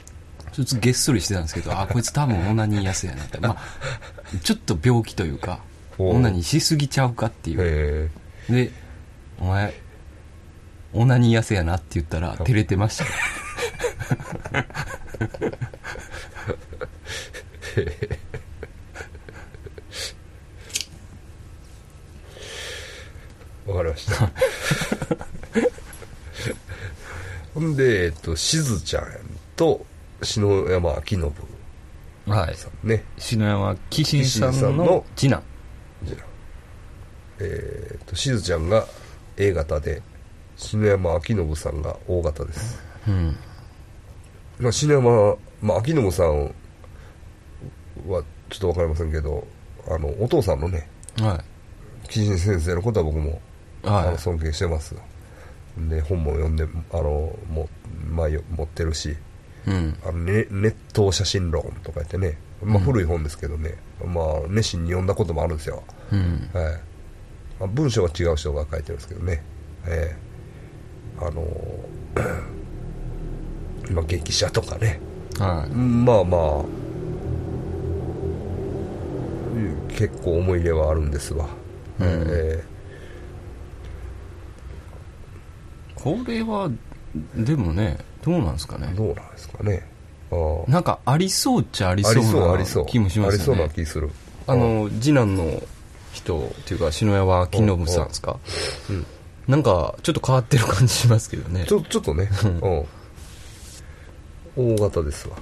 [0.52, 3.38] ちょっとげっそりしてたんですけどあこいつ多分オナニー痩せやなって。
[3.40, 3.56] まあ
[4.44, 5.60] ちょっと病気というか
[5.98, 8.10] オナニーしすぎちゃうかっていう。
[8.50, 8.70] で
[9.42, 9.74] お前
[10.92, 13.10] オナニー痩せやなって言ったら照れてましたよ。
[23.66, 24.30] わかりました。
[27.54, 29.04] ほんでえっとしずちゃん
[29.56, 29.84] と
[30.22, 31.34] 篠山明信
[32.26, 32.54] はい。
[32.54, 35.42] さんね篠山紀信さんのの次男。
[36.04, 36.24] じゃあ
[37.40, 38.86] えー、としずちゃんが
[39.36, 40.02] A 型で
[40.56, 43.36] 篠山明信さんが O 型です、うん。
[44.58, 46.54] まあ、篠山、まあ、明信さん
[48.08, 49.46] はちょっと分かりませんけど
[49.88, 51.42] あのお父さんのねは
[52.08, 53.40] 岸信先生のことは僕も、
[53.84, 53.86] い。
[53.86, 54.94] はあの尊敬してます。
[55.78, 57.68] で本も読んであのも、
[58.10, 59.16] まあ、よ持ってるしい
[59.66, 59.98] うん。
[60.04, 62.84] あの、ね、熱湯写真論とか言ってね、まあ、うん。
[62.84, 66.50] 古い本ですけどね、まあ、熱心に読んだこともあるんですよ、うん。
[66.52, 66.80] はい
[67.62, 69.40] まあ、文章は違う人が書いてるんですけどね、
[69.86, 70.16] え
[71.20, 71.24] え。
[71.24, 71.46] あの
[73.94, 75.00] まあ、劇者とかね。
[75.38, 76.58] はまあまあ
[79.54, 81.46] うん結構思い入れはあるんですわ、
[82.00, 82.06] うん。
[82.28, 82.64] え
[85.96, 86.68] いこれは
[87.36, 88.88] でもねどうなんですかね？
[88.92, 89.88] えどうなんですかね。
[90.32, 90.34] あ
[90.66, 90.70] あ。
[90.70, 94.10] なんかありそうっちゃありそうな気もしますありそうよねな気する。
[94.48, 95.62] あの次男の
[96.12, 98.38] 人っていうか篠山明信さんですか？
[98.90, 99.06] うん。
[99.48, 101.64] なんかちょっと変わってる感じしますけどね。
[101.66, 102.28] ちょちょっとね。
[102.44, 103.08] う
[104.68, 104.76] ん。
[104.76, 105.36] 大型ですわ。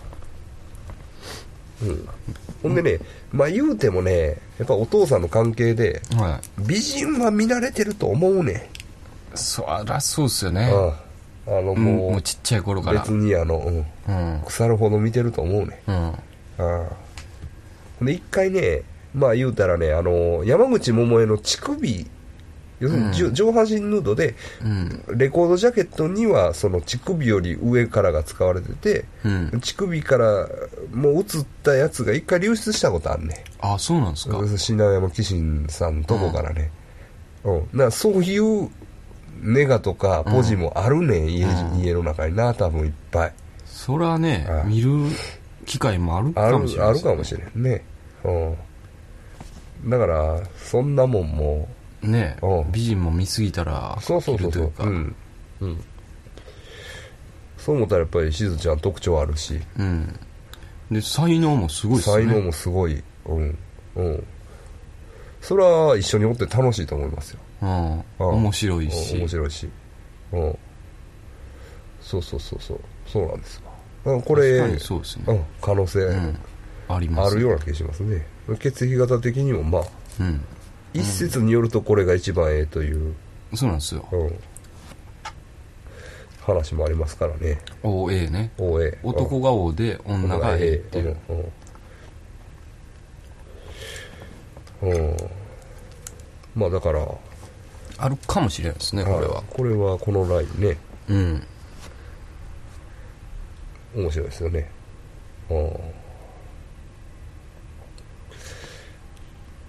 [1.82, 2.08] うん。
[2.62, 2.98] ほんでね
[3.32, 8.70] まあ言うてもねやっぱお父さんの関係では美人は見慣れてると思うね。
[9.34, 10.70] いそりそうっすよね。
[11.46, 13.00] あああのうんもうもうちっちゃい頃から。
[13.00, 14.42] 別にあの、うん、うん。
[14.46, 15.82] 腐るほど見てると思うね。
[15.86, 15.94] うん。
[15.94, 16.14] あ
[16.58, 16.84] あ。
[17.98, 18.82] ほんで一回ね
[19.14, 22.10] まあ言うたらねあの山口百恵の乳首
[22.80, 23.34] 要するに、うん。
[23.34, 25.04] 上半身ヌードでうん。
[25.18, 29.60] レコードジャケットにはその乳首より上からが使われてて、うん。
[29.60, 30.48] 乳首から
[30.92, 31.24] もう映っ
[31.62, 34.40] たやつが一回流出したことあんねあそうなんですか。
[34.56, 36.70] 品山紀信さんのとこからね、
[37.44, 37.60] うん。
[37.72, 38.70] だからそういう
[39.42, 41.80] ネガとかポジもあるねん、家うん。
[41.80, 43.32] 家の中にな多分いっぱい。
[43.66, 44.90] それはね見る
[45.66, 47.84] 機会もあるあかもしれないるあるかもしれんね。
[48.24, 48.56] うん
[49.86, 51.68] だからそんなもんも
[52.02, 52.72] ねうん。
[52.72, 54.72] 美人も見すぎたらそうそうそうそう。
[54.78, 55.16] うん、
[55.60, 55.84] うん、
[57.56, 59.60] そう思ったらやっぱりしずちゃん特徴あるし。
[59.78, 60.18] うん。
[60.90, 62.24] で才能もすごいっすよね。
[62.24, 63.02] 才能もすごい。
[63.26, 63.58] うん。
[63.96, 64.26] うん。
[65.40, 67.40] それは一緒におって楽しいと思いますよ。
[67.62, 67.98] うん。
[67.98, 68.26] うん。
[68.44, 69.68] 面白いうんし面白いし。
[70.32, 70.58] うん。
[72.00, 72.80] そうそうそうそう。
[73.06, 74.12] そうなんですわ。
[74.12, 75.24] うんこれそうですね。
[75.28, 76.38] うん可能性うん。
[76.88, 77.32] あります。
[77.32, 78.26] あるような気がしますね
[78.58, 79.82] 血液型的にもまあ
[80.20, 80.44] うん。
[80.92, 83.14] 一説によるとこれが一番ええという、
[83.54, 84.08] そうなんですよ。
[84.10, 84.38] うん、
[86.40, 87.60] 話もありますからね。
[87.82, 88.50] OA ね。
[88.58, 91.16] OA 男が O で女が A っていう
[94.82, 95.16] うん、うん、
[96.56, 97.06] まあだから
[97.98, 99.42] あるかもしれないですねこれは。
[99.48, 100.76] これはこのラインね。
[101.08, 101.46] うん。
[103.94, 104.70] 面白いですよね。
[105.50, 105.99] うん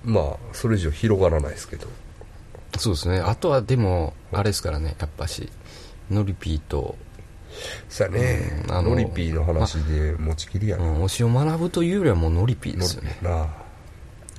[0.04, 1.88] まあそれ以上広がらないですけど。
[2.78, 3.20] そうですね。
[3.20, 4.96] あとはでもあれですからね。
[5.00, 5.50] やっぱし
[6.10, 6.96] ノリピーと、
[7.90, 13.18] さあね、うんあのノリピーの話で持ちきりやな、うん、推しを学ぶというよりはもうノリピーですよね。
[13.22, 13.44] な。
[13.44, 13.48] あ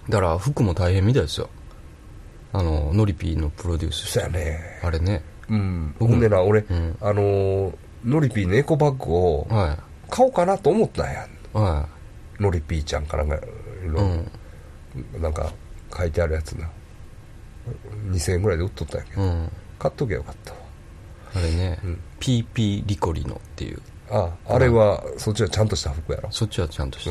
[0.09, 1.48] だから服も大変みたいですよ。
[2.53, 4.07] あのノリピーのプロデュース。
[4.07, 4.81] してそやね。
[4.83, 5.22] あれね。
[5.48, 5.94] うん。
[5.98, 6.14] 僕も。
[6.14, 6.96] ほんでな俺、うん。
[7.01, 9.79] あのーノリピーのエコバッグをは
[10.11, 11.88] 買おうかなと思ったんやいは
[12.40, 13.40] ノリピーちゃんからがい
[13.85, 14.31] うん
[15.20, 15.52] なんか
[15.96, 16.68] 書いてあるやつな。
[18.11, 19.52] 2000円ぐらいで売っとったんやけど、うん。
[19.78, 20.59] 買っときゃよかったわ。
[21.35, 22.00] あれね、うん。
[22.20, 23.81] PP リコリノっていう。
[24.11, 26.28] ああれはそっちはちゃんとした服やろ。
[26.31, 27.11] そっちはちゃんとした。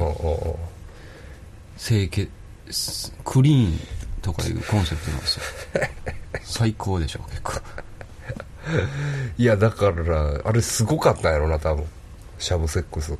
[1.77, 2.29] 清潔
[2.69, 3.79] すクリーン
[4.21, 5.43] とかいうコンセプトなんですよ。
[6.43, 7.53] 最高でしょ結構。
[9.37, 11.85] いやだからあれすごかったんやろな多分。
[12.37, 13.17] シャブセックス、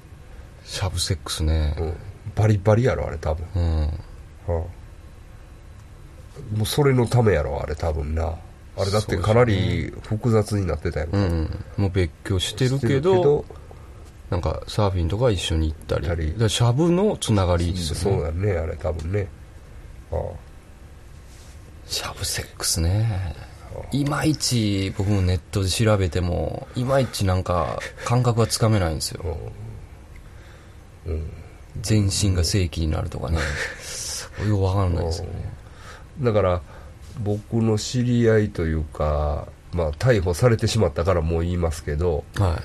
[0.65, 1.75] シャブセックスね。
[1.77, 1.93] うん、
[2.35, 3.99] バリバリやろあれ多分、うん、
[4.57, 8.35] うん、もうそれのためやろあれ多分な。
[8.77, 13.43] あれだってかなり複雑になってたやろ、うん、もう別居してるけど
[14.29, 16.07] なんかサーフィンとか一緒に行ったり。
[16.07, 16.31] たり。
[16.31, 18.21] だからシャブのつながりですそよね。
[18.21, 19.27] うだねあれ多分ね。
[20.11, 20.19] ああ。
[21.85, 23.35] シャブセックスね。
[23.91, 29.37] いまいち僕もネットで調べてもいまいちなんか感覚がつかめないんですよ。
[31.81, 33.39] 全身が正規になるとかね
[34.47, 35.53] よくわかんないですよね。
[36.19, 36.61] だから
[37.19, 42.61] 僕の知り合いというか、まあ、逮捕されてしまったからもう言いますけどは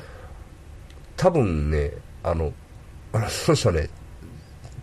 [1.17, 2.53] 多分ねあの
[3.13, 3.89] あのその人ね。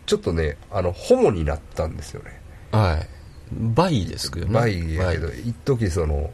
[0.06, 2.42] ちょっとねあのホモになったんですよね。
[2.74, 3.08] いはい。
[3.52, 4.54] バイですけどね。
[4.54, 6.30] バイやけど一時その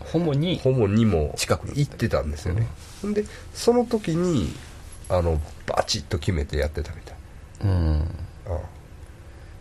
[0.00, 2.66] ホモにホモにも近く行ってたんですよね、
[3.02, 3.14] ほん。
[3.14, 4.52] でその時に
[5.08, 7.16] あのバチッと決めてやってたみたい。
[7.64, 8.25] うん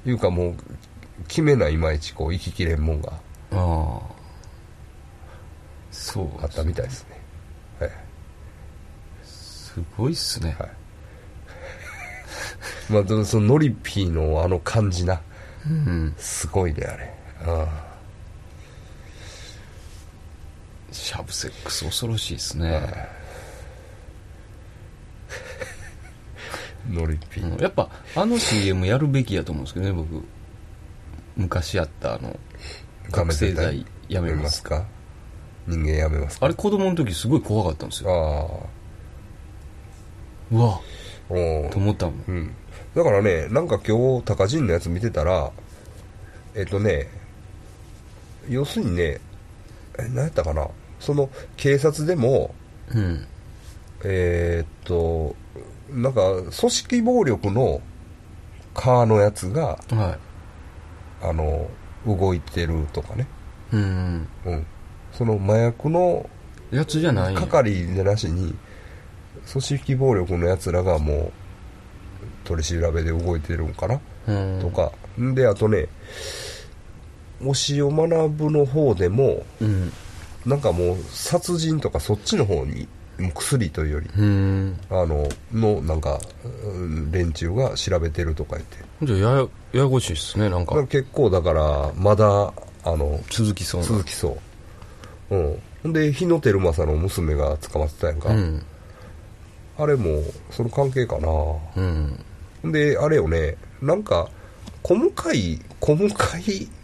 [0.05, 0.55] いうかもう
[1.27, 3.13] 決めないいまいちこう、行ききれんもんが
[3.51, 4.01] ああ
[5.91, 7.21] そうあったみたいですね。
[7.79, 7.91] はい。
[9.23, 10.69] すごいっすね、はい
[12.91, 15.21] まあ、そのノリピーのあの感じな。
[15.65, 17.13] うんすごいね、あれ。
[17.45, 17.95] あ
[20.91, 23.14] シャブセックス恐ろしいですね、あ
[26.89, 27.41] ノリピ。
[27.41, 27.54] ー。
[27.54, 27.62] うん。
[27.62, 30.24] やっぱあの CM やるべきやと思うんですけどね僕。
[31.36, 32.39] 昔やったあの
[33.12, 34.86] 覚醒剤やめますか？
[35.67, 36.45] 人間やめますか？
[36.45, 38.69] あれ子供の時すごい怖かったんですよ。
[40.52, 40.76] あうわ。
[40.76, 40.80] あ。
[41.28, 42.24] おと思ったもん。
[42.28, 42.56] うん。
[42.95, 45.52] だからね、なんか今日、高人のやつ見てたら、
[46.54, 47.10] えっとね、
[48.48, 49.19] 要するにね、
[49.98, 50.69] え、何やったかな？
[51.00, 52.54] その、警察でも、
[52.93, 53.28] うん
[54.03, 55.36] えーっと、
[55.89, 57.81] なんか、組織暴力の
[58.73, 60.17] カーのやつが、は
[61.21, 61.67] あの、
[62.05, 63.27] 動いてるとかね。
[63.73, 64.65] いうんうん。
[65.12, 66.29] その麻薬の
[66.71, 68.55] やつじゃない係でなしに、
[69.51, 71.31] 組織暴力のやつらがもう、
[72.43, 74.91] 取り調べで動いてるんかな、うんとか。
[75.19, 75.88] んで、あとね、
[77.43, 79.91] 押尾学の方でも、うん
[80.45, 82.88] なんかもう、殺人とかそっちの方に、
[83.34, 86.19] 薬というより、うんあの、の、なんか、
[86.63, 88.78] うん連中が調べてるとか言って。
[89.04, 94.38] じゃあややややこしいっすねなんか結構だから、まだ、あの、続きそうな続きそ
[95.30, 95.36] う。
[95.36, 95.60] うん。
[95.84, 98.30] ほんで、日野照正の娘が捕まってたやんか。
[98.30, 98.65] うん
[99.78, 101.28] あれも、その関係かな。
[101.75, 102.25] うん
[102.71, 104.30] で、あれよね、なんか、
[104.82, 106.12] 小向井、小向井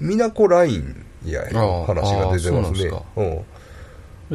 [0.02, 1.42] 美奈子ラインや、
[1.86, 2.92] 話が出てますね。
[3.16, 3.46] うなん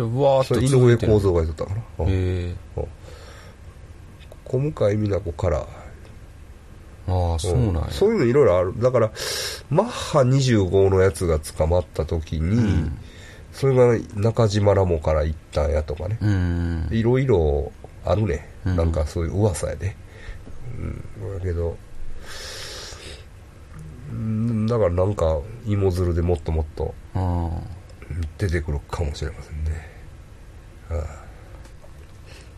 [0.01, 1.83] わーっと井上公造が言ってたかな。
[2.01, 2.07] うん。
[2.09, 2.55] へえ
[4.45, 5.67] 小向井美奈子から。
[7.09, 7.91] ああそうなんや。
[7.91, 8.81] そういうのいろいろある。
[8.81, 9.13] だから、
[9.71, 12.99] マッハ25のやつが捕まった時に、ん。
[13.53, 16.19] それが中島ラモから行ったんやとかね。
[16.21, 16.89] うん。
[16.91, 17.73] いろいろ
[18.05, 18.77] あるね、うん。
[18.77, 19.97] なんかそういう噂やで、
[21.19, 21.77] うん、だけど
[24.13, 27.51] うんだからなんか芋づるでもっともっとあ
[28.39, 29.71] 出てくるかもしれませんね、
[30.89, 31.27] はあ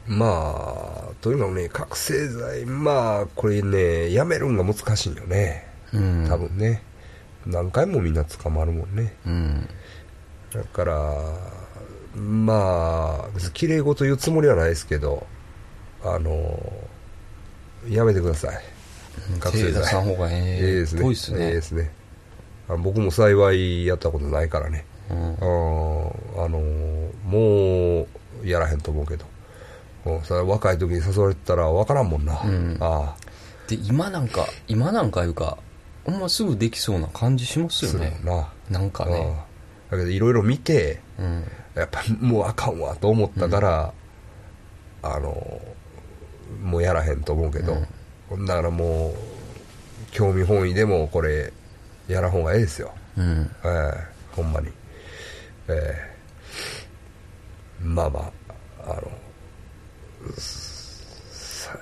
[0.09, 5.67] まあというのもね覚醒剤まあこれねやめるんが難しいよね。
[5.93, 6.27] あうん。
[6.29, 6.83] 多分ね、
[7.47, 9.15] 何回もみんな捕まるもんね。
[9.27, 9.69] うん。
[10.53, 11.15] だから
[12.15, 15.27] まあ別に綺麗事言うつもりはないですけど
[16.03, 16.59] あの
[17.89, 18.61] やめてください。
[19.41, 19.85] 覚醒剤。
[20.05, 20.37] 方がええ。
[20.37, 21.45] ええですね。
[21.45, 21.91] ええですね。
[22.69, 25.37] あ僕も幸いやったことないからねうん。
[25.41, 26.61] あの
[27.25, 28.07] も
[28.43, 29.25] うやらへんと思うけど。
[30.07, 32.77] うんそれ若い時に誘われてたら分からんもんな、うん。
[32.81, 33.17] ああ
[33.67, 35.59] で今なんか今なんかいうか
[36.05, 38.19] ほんますぐできそうな感じしますよね。
[38.25, 38.49] な。
[38.71, 39.37] なんかね。
[39.91, 41.45] だけどいろいろ見てうん。
[41.75, 43.93] やっぱもうあかんわと思ったから、
[45.03, 45.61] あの
[46.63, 47.75] もうやらへんと思うけど、
[48.47, 49.15] だからもう
[50.11, 51.53] 興味本位でもこれ
[52.09, 52.93] やらん方がええですよ。
[53.17, 53.51] うん。
[53.65, 54.69] ええほんまに
[55.69, 55.95] え
[57.83, 59.03] えまあまああの
[60.37, 61.79] さ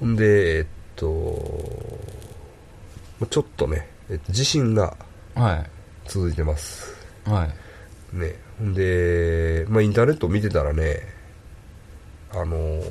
[0.00, 0.66] ほんでえっ
[0.96, 1.06] と
[3.30, 4.96] ちょっとね、えっと、地震が
[5.34, 5.64] は
[6.06, 6.96] 続いてます。
[7.26, 8.16] いはい。
[8.16, 11.00] ね、ほんで、まあ、インターネット見てたらね、
[12.32, 12.82] あのー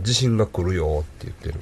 [0.00, 1.60] 地震が来るよって言ってる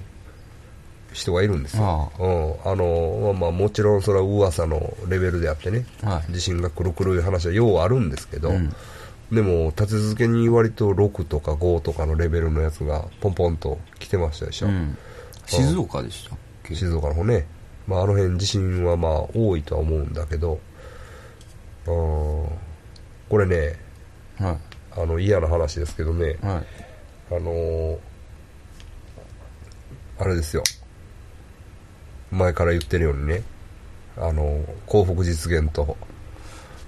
[1.12, 2.10] 人がいるんですよ。
[2.18, 6.32] あうん、あのーまあ、まあ、もちろんそれは噂のレベルであってね、はい。
[6.32, 8.74] 地震が来る来るいう話はようあるんですけど、うん。
[9.32, 14.66] でも、立て続けに割と6とか5とかのレベルのやつがポンポンと来てましたでしょ。
[14.66, 14.96] うん。
[15.46, 16.74] 静岡でしたっけ？
[16.74, 17.46] 静岡の方ね、
[17.86, 20.60] まあ、あの辺地震はまあ多いとは思うんだけど、
[21.86, 22.48] うん
[23.28, 23.76] これね、
[24.38, 24.56] は
[24.96, 26.64] あの嫌な話ですけどね、いはい。
[27.30, 27.98] あのー
[30.18, 30.62] あれですよ、
[32.30, 33.42] 前から言ってるようにね、
[34.16, 35.96] あのー幸福実現と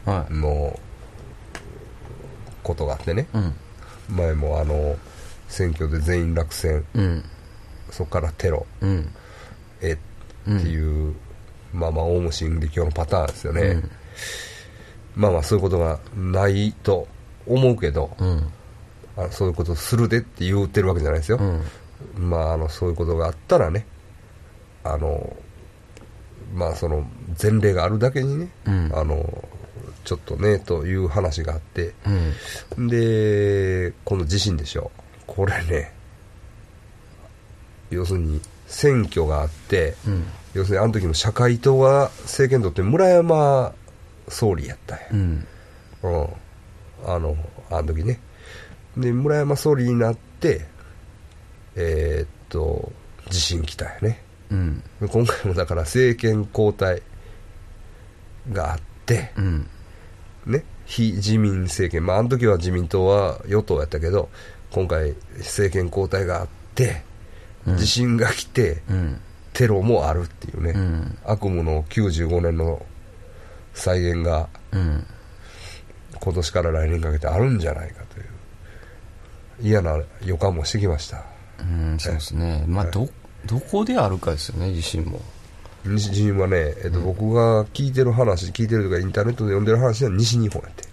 [0.05, 0.35] はい。
[0.35, 0.79] の
[2.63, 3.55] ことがあってね、うん。
[4.17, 4.97] 前もあの
[5.49, 7.25] 選挙で全員落選、うん。
[7.91, 9.09] そこからテロ、うん。
[9.81, 9.97] えっ
[10.45, 11.15] ていう、
[11.73, 13.63] まあまあ、オウム真理教のパターンですよね。
[13.63, 13.91] うん。
[15.15, 17.07] まあまあ、そういうことがないと
[17.47, 18.53] 思うけど、うん。
[19.17, 21.39] あそういうことするでって言ってるわけじゃないですよ。
[21.39, 22.31] うん。
[22.31, 23.87] まあ、あの、そういうことがあったらね、
[24.85, 25.37] あの、
[26.55, 27.07] まあ、その、
[27.41, 28.93] 前例があるだけにね、うん。
[28.95, 29.49] あの、
[30.05, 31.95] ちょっとね、という話があって、
[32.77, 32.89] うん。
[32.89, 34.91] で、この地震でしょ。
[35.27, 35.93] これね、
[37.91, 40.25] 要するに、選挙があって、うん。
[40.55, 43.73] 要するにあの時の社会党が政権取って村山
[44.29, 45.07] 総理やったんや。
[45.13, 45.47] う、ん。
[46.03, 46.29] うん、
[47.07, 47.37] あの
[47.71, 48.21] あの時ね。
[48.97, 50.67] で村山総理になって
[51.77, 52.93] えーっと
[53.31, 54.23] 地震来たよね
[54.53, 54.83] うん。
[55.01, 57.03] で今回もだから政権交代
[58.53, 59.69] があってうん。
[60.47, 62.05] ね非自民政権。
[62.05, 64.29] まああの時は自民党は与党やったけど
[64.71, 67.03] 今回政権交代があって
[67.67, 67.77] うん。
[67.77, 69.21] 地震が来てうん。
[69.53, 71.19] テロもあるっていうね、うん。
[71.25, 72.85] 悪夢の95年の
[73.75, 75.07] 再現がうん。
[76.21, 78.27] 今年から来年にかけてあるんじゃないかという
[79.61, 81.25] 嫌な予感もしてきました
[81.59, 83.09] うんそうですねまあど
[83.47, 85.21] どこであるかですよね地震も。
[85.85, 90.85] 西日本はね、えっと僕が聞いてる話聞いてるとかインターネットで読んでる話は西日本やって。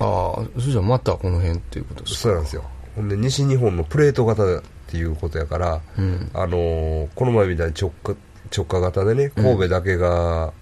[0.00, 2.20] ああそれじゃまたこの辺っていうことですか？
[2.20, 2.64] そうなんですよ。
[2.96, 6.30] ほんで西日本のプレート型っていうことやから、うん。
[6.32, 8.16] あのーこの前みたいに直下
[8.56, 10.52] 直下型でね神戸だけが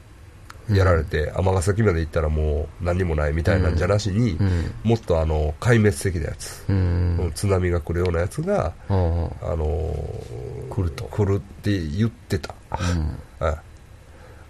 [0.71, 4.73] やられて尼、崎まで行ったらもう何にもないみたいなんじゃなしに、うん。
[4.83, 7.33] もっとあの壊滅的なやつ、うん。
[7.35, 11.05] 津波が来るようなやつが、あああのー来ると。
[11.05, 13.47] 来るって言ってた、うん。
[13.47, 13.59] はい。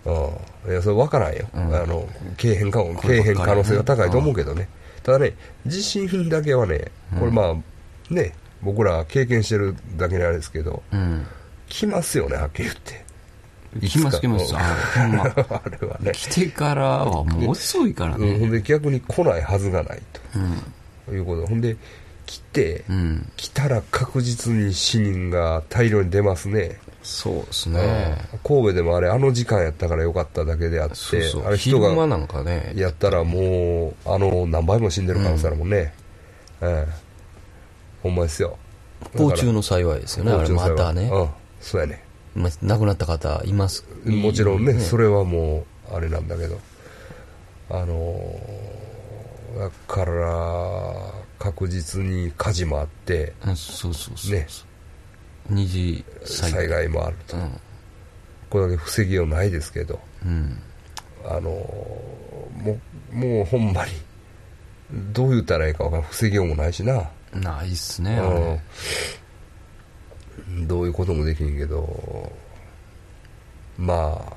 [0.07, 1.75] うん、いやそれ分からんよ、うん。
[1.75, 2.09] あの
[2.41, 3.35] 軽変かもこればっかりね。
[3.35, 4.69] 軽変可能性が高いと思うけどね、
[5.03, 5.35] ただね
[5.67, 11.27] 地震だけはねこれまあね僕ら経験してるだけにあれですけどうん。
[11.69, 13.05] 来ますよねはっきり言って
[13.81, 14.55] 来ます来ます。
[14.55, 15.25] うんあま。
[15.57, 20.03] あれはね、来てからはもう遅いからうん、ほねんで逆に来ないはずがない
[20.35, 20.63] うん。
[21.07, 21.47] ということ。
[21.47, 21.77] ほんで
[22.27, 23.33] 来て、うん。
[23.37, 26.79] 来たら確実に死人が大量に出ますね。
[27.03, 28.17] そうですね。
[28.33, 28.39] うん。
[28.43, 31.47] 神戸でもあれあの時間やったからよかっただけであってそうそう。
[31.47, 32.73] あれ人がなんかね。
[32.75, 35.95] やったらもうあの何倍も死んでる可能性あるもんね、
[36.61, 36.93] ええ。
[38.03, 38.59] ほんまですよ。
[39.13, 40.33] 不幸中の幸いですよね。
[40.33, 41.11] あれまたね。
[41.13, 41.29] うん。
[41.61, 42.06] そうやね
[42.37, 43.85] まあ亡くなった方います？
[44.05, 46.59] もちろんねいいそれはもうあれなんだけど。
[47.69, 48.77] あのー
[49.59, 54.33] だから確実に火事もあってうんそうそうそう。
[54.33, 54.47] ね。
[55.49, 56.89] 二次災害。
[56.89, 57.37] もあると、
[58.51, 59.99] これだけ防ぎようないですけど。
[60.25, 60.61] うん。
[61.25, 62.79] あのーも
[63.13, 63.93] うもうほんまに
[65.13, 66.07] どう言ったらいいか分からん。
[66.07, 67.09] 防ぎようもないしな。
[67.33, 68.39] うんないっすねあれ。
[68.41, 68.59] うん
[70.67, 72.33] どういうこともできんけど
[73.79, 74.33] まあ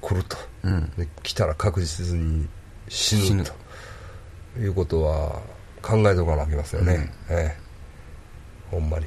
[0.00, 0.36] 来ると。
[0.62, 0.90] うん。
[0.96, 2.46] で来たら確実に
[2.88, 3.42] 死死ぬ。
[3.42, 5.40] ぬということは
[5.82, 8.70] 考えとかなきゃいけますよね、ええ。
[8.70, 9.06] ほんまに、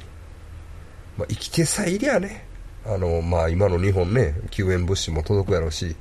[1.16, 2.46] まあ、生きてさえいりゃね。
[2.86, 5.94] あのまあ今の日本ね救援物資も届くやろうし、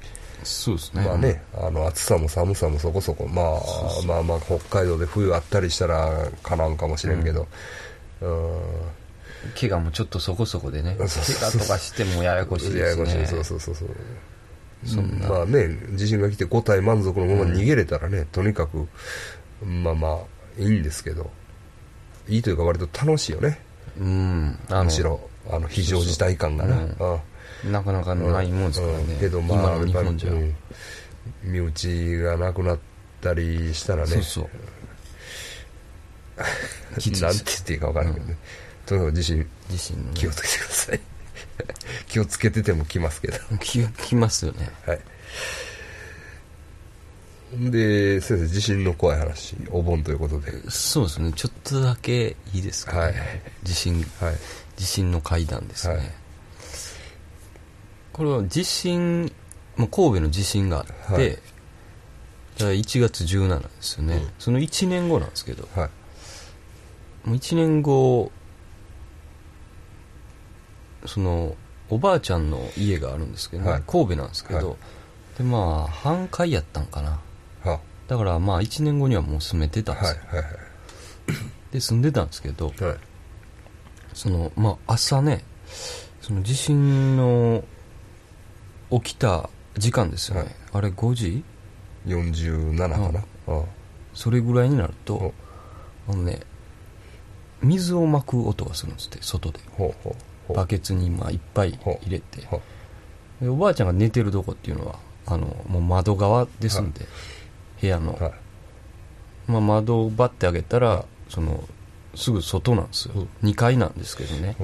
[0.43, 1.03] そうですね。
[1.03, 3.27] まあねあの暑さも寒さもそこそこ。
[3.27, 7.47] まあまあまあ北海道で冬あったりしたらかなんかもしれんけど。
[8.21, 8.61] うん
[9.59, 11.61] 怪我もちょっとそこそこでね怪そうそうそう。
[11.61, 12.81] 我とかしてもややこしいですね。
[12.81, 13.27] ややこしい。
[13.27, 13.89] そうそうそうそう
[14.85, 15.29] そんな。
[15.29, 18.87] まあね地震が来て5体満足のまま逃げれたらね、とにかく
[19.63, 21.29] まあまあいいんですけど
[22.27, 23.59] いいというか割と楽しいよね。
[23.99, 24.59] うん。
[24.69, 25.19] むしろ
[25.49, 27.19] あの非常事態感がなそう
[27.65, 27.69] う。
[27.69, 27.71] ん。
[27.71, 29.03] なかなかないもんですからね。
[29.13, 29.19] うん。
[29.19, 30.31] けどまあ今の日本じゃ。
[30.31, 30.55] うん。
[31.43, 32.79] 身内がなくなっ
[33.21, 34.11] たりしたらね。
[34.11, 34.49] そうそう。
[37.21, 38.37] なんて言っていいか分からんけどね、
[38.89, 40.11] とにかく地震地震のね。
[40.15, 40.99] 気をつけてください。
[42.09, 43.37] 気をつけてても来ますけど。
[43.59, 44.71] ききますよね。
[44.87, 45.01] はい。
[47.71, 50.51] で、先生、地震の怖い話、お盆ということで。
[50.71, 51.31] そうですね。
[51.35, 53.13] ちょっとだけいいですかね、はい。
[53.61, 54.35] 地震はい。
[54.75, 56.11] 地震の階段ですね、はい。
[58.11, 59.31] これは地震、
[59.75, 61.29] まあ、神戸の地震があって、はい。
[61.29, 61.43] だか
[62.57, 64.29] ら1月17ですよね、うん。
[64.39, 65.67] その1年後なんですけど。
[65.75, 65.89] はい。
[67.27, 68.31] もう1年後
[71.05, 71.55] その
[71.89, 74.77] おばあちゃんの家があるんですけどね、はい神戸なんですけど、はい
[75.37, 77.19] でまあ半壊やったんかな
[77.63, 80.21] はだからまあ1年後にはもう住めてたんではいすよ、。
[80.31, 80.45] はい。
[81.71, 82.75] で住んでたんですけどはい。
[84.13, 85.43] そのまあ朝ね
[86.21, 87.63] その地震の
[88.91, 91.43] 起きた時間ですよね、はいあれ5時
[92.05, 93.23] ？47かな。
[93.47, 93.65] うん。
[94.13, 95.33] それぐらいになるとお
[96.09, 96.41] あのね
[97.61, 100.15] 水をまく音がするんですって外でほうほう。
[100.53, 102.47] バケツにまあいっぱい入れて。
[103.41, 107.05] おばあちゃんが寝てるとこっていうのはあのもう窓側ですんで、
[107.81, 108.19] 部屋の。
[109.47, 111.63] まあ、窓をバッて開けたらその
[112.15, 114.55] すぐ外なんですよ、2階なんですけどね、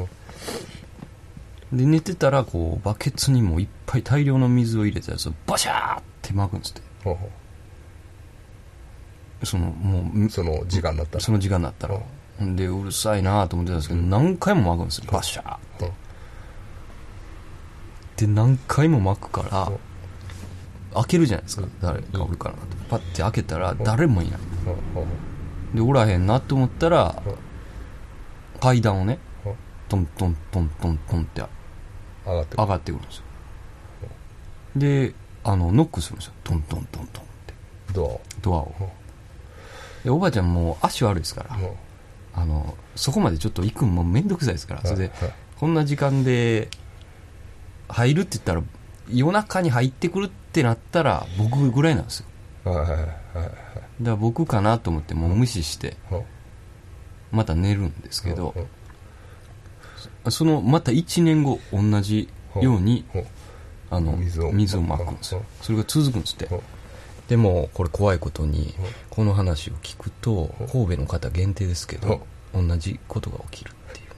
[1.74, 6.82] で寝てたらこうバケツにもいっぱい大量の水を入れたやつをバシャーって巻くんですって。
[7.04, 7.30] ほうほ
[9.44, 10.30] そのもうう。
[10.30, 11.24] その時間になったら。
[11.24, 12.00] その時間になったら、
[12.44, 15.06] んでうるさいなと思ってたんですけど、何回も巻くんですよ。
[15.12, 15.92] バシャーって。
[18.18, 19.72] で何回も巻くから
[20.94, 21.68] 開けるじゃないですか。
[21.82, 22.60] 誰かおるかなと。
[22.90, 24.40] パッて開けたら誰もいない。
[25.74, 27.22] でおらへんなと思ったら
[28.62, 29.20] 階段をね
[29.90, 31.44] トントントントントンって
[32.26, 33.24] 上がってく上がってくるんですよ。
[34.76, 35.14] で
[35.44, 36.34] あのノックするんですよ。
[36.44, 37.54] トントントントンって。
[37.94, 38.74] ドドアを。
[40.04, 41.76] でおばあちゃんもう足悪いですからアを
[42.36, 44.82] あのそこまでちょっと行くんもめんどくさいですから。
[44.82, 45.34] それではい。
[45.58, 46.70] こんな時間で
[47.88, 48.62] 入るって言ったら
[49.10, 52.26] 夜中に入ってくるってなったら僕ぐらいなんです
[52.64, 52.72] よ。
[52.72, 53.08] はいはいはいはい。
[53.08, 53.56] だか
[54.02, 56.24] ら僕かなと思ってもう無視してはい。
[57.32, 62.30] また寝るんですけどうんそのまた1年後同じ
[62.62, 63.24] ようにうん
[63.92, 65.40] あの水をまくんですよ。
[65.40, 66.46] うんそれが続くんですって。
[66.48, 66.60] うん
[67.28, 68.74] でもこれ怖いことに
[69.10, 72.22] この話を聞くと神戸の方限定ですけど
[72.54, 74.10] 同じことが起きるっていう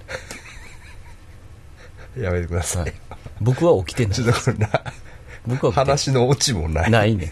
[2.22, 2.26] ね。
[2.28, 2.90] やめてくださはい。
[2.90, 2.94] い
[3.42, 4.14] 僕は起きてない。
[4.14, 4.70] ちょっとこれな
[5.48, 6.92] 僕は話のオチもない。
[6.92, 7.32] ないね。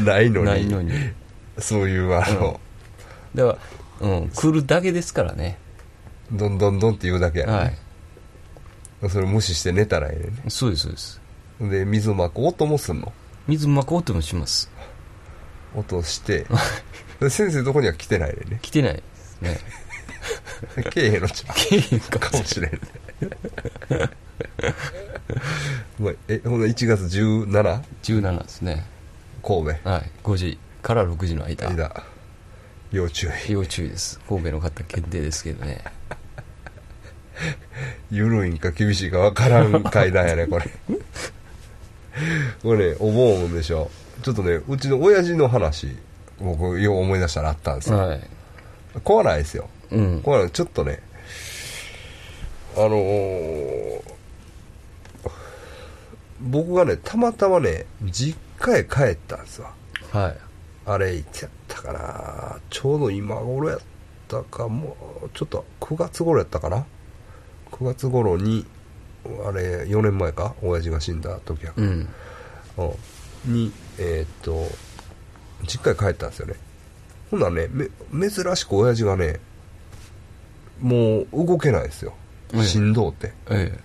[0.04, 0.46] ないのに。
[0.46, 0.92] ないのに。
[1.58, 2.60] そういうあの、
[3.34, 3.58] だか
[4.00, 5.58] ら、うん、来るだけですからね。
[6.32, 9.10] どんどんどんって言うだけやね、はい。
[9.10, 11.18] それ無視して寝たらええねそうですそうです。
[11.18, 11.23] ん
[11.60, 13.12] で水まく音もすんの？
[13.46, 14.70] 水まこうともします。
[15.74, 16.46] 音して。
[17.20, 18.58] で先生どこには来てないねんね。
[18.62, 19.60] 来てないですね。
[20.90, 22.72] けえへんのちゃ来えへんかもしれん。
[22.72, 22.78] ね
[26.00, 27.82] まあえほんな1月 17?
[28.02, 28.84] 17ですね。
[29.42, 29.88] 神戸。
[29.88, 30.10] はい。
[30.22, 31.68] 5時から6時の間。
[31.68, 32.02] 間。
[32.90, 33.52] 要注意。
[33.52, 34.18] 要注意です。
[34.28, 35.84] 神戸の方限定ですけどね。
[38.10, 40.70] 緩いんか厳しいか分からん階段やねこれ
[42.62, 43.90] これね思うんでしょ。
[44.22, 45.88] ちょっとねうちの親父の話
[46.40, 47.98] 僕よう思い出したらあったんですよ。
[47.98, 48.20] はい。
[49.02, 49.68] 怖ないですよ。
[49.90, 50.20] うん。
[50.22, 50.50] 怖ない。
[50.50, 51.00] ちょっとね
[52.76, 54.14] あのー
[56.40, 59.72] 僕がねたまたまね実家へ帰ったんですわ。
[60.12, 60.36] はい。
[60.86, 62.56] あれいつやったかな。
[62.70, 63.80] ちょうど今頃やっ
[64.28, 66.84] たかもうちょっと9月頃やったかな。
[67.70, 68.66] 9月頃に
[69.46, 70.54] あれ4年前か？
[70.62, 72.08] 親父が死んだ時やから、うん。
[72.78, 72.84] う
[73.48, 73.52] ん。
[73.52, 73.72] に。
[73.98, 74.66] えーっと
[75.66, 76.54] 実家へ帰ったんですよね。
[77.30, 79.40] ほんならねめ珍しく親父がね
[80.80, 82.14] もう動けないですよ。
[82.52, 82.62] ええ。
[82.64, 83.78] しんどうって、え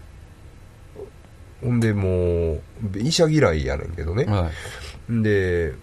[1.61, 2.61] ほんでもう
[2.97, 4.25] 医者嫌いやねんけどね。
[4.27, 4.49] え、は
[5.09, 5.23] い。
[5.23, 5.73] で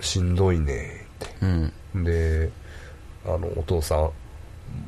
[0.00, 1.46] しんどいねって。
[1.94, 2.04] うん。
[2.04, 2.50] で
[3.24, 4.10] あのお父さん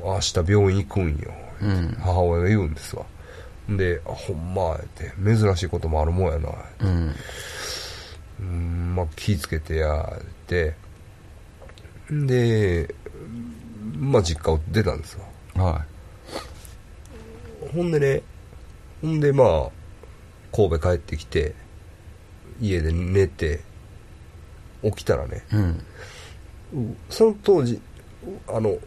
[0.01, 1.97] 明日病院行くんよ、うん。
[1.99, 3.05] 母親が言うんですわ
[3.69, 6.49] であほんまって珍しいこともあるもんやな。
[6.81, 7.15] うん。
[8.39, 10.75] うんまあ気ぃつけてやって。
[12.09, 12.93] で
[13.97, 15.17] まあ実家を出たんです
[15.55, 15.63] わ。
[15.63, 15.85] は
[17.73, 18.21] ほんでね
[19.01, 19.69] ほんでまあ
[20.55, 21.55] 神戸帰ってきて
[22.61, 23.61] 家で寝て
[24.83, 26.97] 起きたらねいうん。
[27.09, 27.81] その当時
[28.47, 28.77] あの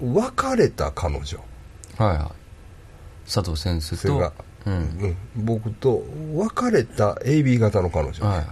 [0.00, 1.38] 別れた彼女。
[1.96, 2.43] はいはい
[3.24, 4.32] 佐藤先生と
[4.66, 4.74] うん。
[4.74, 6.02] うん、僕と
[6.34, 8.46] 別れた AB 型の彼女、はい。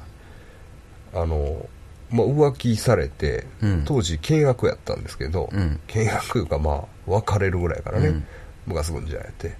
[1.14, 1.66] あの、
[2.10, 3.84] まあ、浮気されて、うん。
[3.84, 5.80] 当時見学やったんですけど、うん。
[5.86, 8.26] 見学いうかまあ別れるぐらいからね、うん。
[8.66, 9.56] 部活軍じゃやって。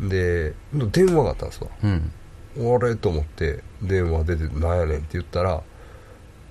[0.00, 0.08] うん。
[0.08, 0.54] で
[0.92, 1.70] 電話があったんですわ。
[1.82, 2.12] うん。
[2.56, 5.62] あれと思って電話出て「なんやねん」って言ったら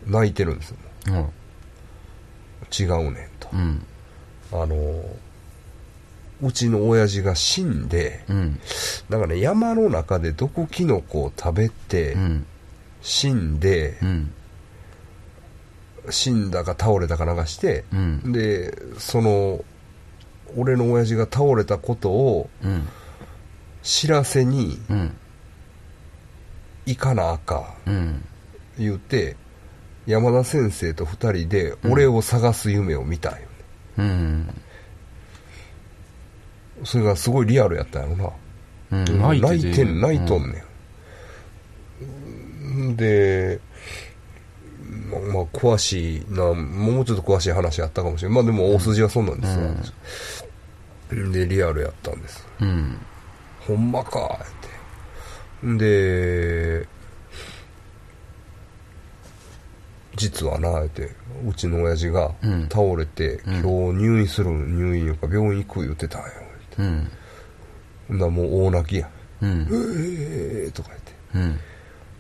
[0.05, 0.77] 泣いてるんですよ。
[1.07, 1.15] うん。
[2.77, 3.85] 違うねんと、うん。
[4.51, 5.03] あの
[6.41, 8.59] うちの親父が死んで、うん。
[9.09, 12.45] なんかね山の中で毒キノコを食べて、うん。
[13.01, 14.33] 死んでう、ん。
[16.09, 18.31] 死んだか倒れたかなんかして、うん。
[18.31, 19.63] でその
[20.57, 22.87] 俺の親父が倒れたことをうん。
[23.83, 25.15] 知らせにうん。
[26.85, 28.23] 行かなあかうん。
[28.77, 29.35] 言うて
[30.05, 33.45] 山田先生と二人で俺を探す夢を見たんよね、
[33.97, 34.61] うん
[36.83, 38.29] それがすごいリアルやったんやろな、
[38.91, 40.63] うん泣いてん泣いとんね
[42.91, 43.59] ん、で
[45.11, 50.45] まあ、まあ詳しいなもうちょっと詳しい話あったかもしれないまあでも大筋はそうなんですよ、
[51.31, 52.47] でリアルやったんです。
[52.61, 52.97] うん。
[53.67, 54.47] ほんまかっ
[55.61, 55.67] て。
[55.67, 56.87] んで
[60.15, 61.09] 実はなって
[61.47, 62.69] うちの親父がうん。
[62.69, 63.53] 倒れて、うん。
[63.61, 66.38] 今日入院する入院いうか病院行く言ってたんよって
[66.79, 67.11] うん。
[68.07, 69.09] ほんならもう大泣きや
[69.41, 69.67] うん。
[69.71, 71.13] ええーとか言って。
[71.35, 71.59] うん。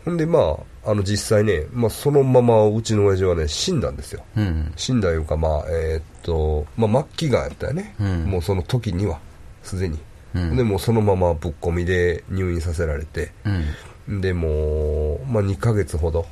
[0.05, 4.23] ほんでまああの実際ね、まあ、そのままうちの親父はね死んだんですよ。
[4.35, 4.73] うん。
[4.75, 8.25] 死んだいうかまあえーっとまあ末期がんやったよね、うん。
[8.25, 9.19] もうその時には
[9.63, 9.99] すでに。
[10.35, 10.55] うん。
[10.55, 13.31] でもうそのままぶっ込みで入院させられて。
[14.07, 14.21] うん。
[14.21, 16.25] でもう、まあ、2ヶ月ほど。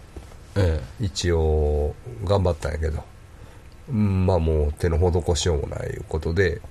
[0.55, 3.03] え一応頑張ったんやけど。
[3.89, 6.61] うんまあもう手の施しようもないことで、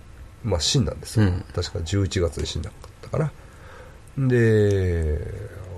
[0.47, 1.45] まあ、死んだんですよ、うん。
[1.53, 5.21] 確か11月に死んだかったかなで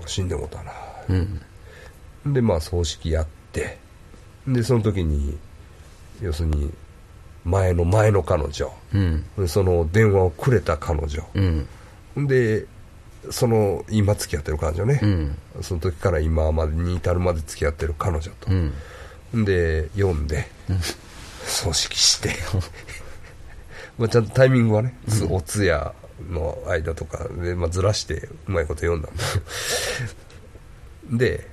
[0.05, 0.71] 死んでもうたな。
[1.09, 1.25] え
[2.25, 2.33] うん。
[2.33, 3.77] でまあ葬式やって。
[4.47, 5.37] でその時に
[6.21, 6.71] 要するに
[7.43, 8.71] 前の前の彼女。
[8.93, 9.25] うん。
[9.37, 11.23] でその電話をくれた彼女。
[11.33, 12.27] うん。
[12.27, 12.65] で
[13.31, 15.37] その今付き合ってる彼女ね、うん。
[15.61, 18.51] その時から今までに至るまで付き合ってる彼女と。
[18.51, 19.45] う、ん。
[19.45, 20.47] で読んで、
[21.45, 22.29] 葬式して
[23.99, 25.93] まあちゃんとタイミングはね、つお通夜
[26.31, 29.23] の間とかで、まあ、ずらしてうまいこと読んだんだ
[31.17, 31.47] で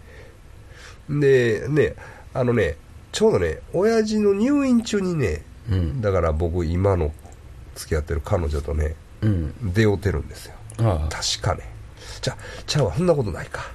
[1.09, 1.95] でね
[2.33, 2.77] あのね
[3.13, 6.01] ちょうどね親父の入院中にねうん。
[6.01, 7.13] だから僕今の
[7.75, 9.73] 付き合ってる彼女とねうん。
[9.75, 10.55] 出会うてるんですよ。
[10.77, 11.63] 確かね。
[12.21, 12.37] じゃあ
[12.67, 13.71] ちゃうわそんなことないか。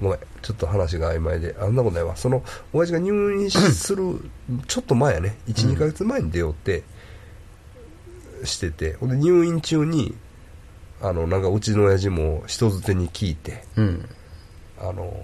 [0.00, 0.18] ごめん。
[0.42, 1.56] ちょっと話が曖昧で。
[1.58, 2.16] あんなことないわ。
[2.16, 2.42] その
[2.72, 4.20] 親父が入院 する
[4.66, 5.38] ちょっと前やね。
[5.48, 6.82] 12ヶ月前に出会って
[8.44, 10.14] しててほんで入院中に
[11.00, 14.08] あのなんかうちの親父も人づてに聞いてうん。
[14.78, 15.14] あの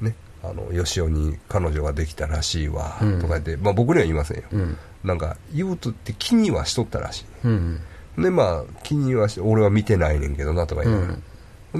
[0.00, 3.20] ねあの吉尾に彼女ができたらしいわうん。
[3.20, 4.76] とか言って、まあ僕には言いませんよ、うん。
[5.04, 7.24] なんか言うとって気にはしとったらしい。
[7.44, 7.80] うん。
[8.18, 11.22] でまあ気にはし俺は見てないねんけどなとか言いながら、うん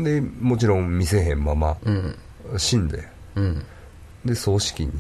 [0.05, 2.15] でもちろん見せへんままうん。
[2.59, 3.09] 死んで。
[3.35, 3.65] うん。
[4.25, 4.93] で葬式に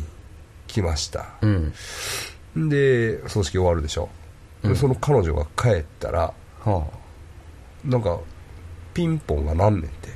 [0.67, 1.27] 来ました。
[1.43, 2.69] うん。
[2.69, 4.09] で葬式終わるでしょ、
[4.75, 6.33] その彼女が帰ったら
[6.65, 6.87] は
[7.85, 8.19] なんか
[8.95, 10.09] ピンポンがなんねんって。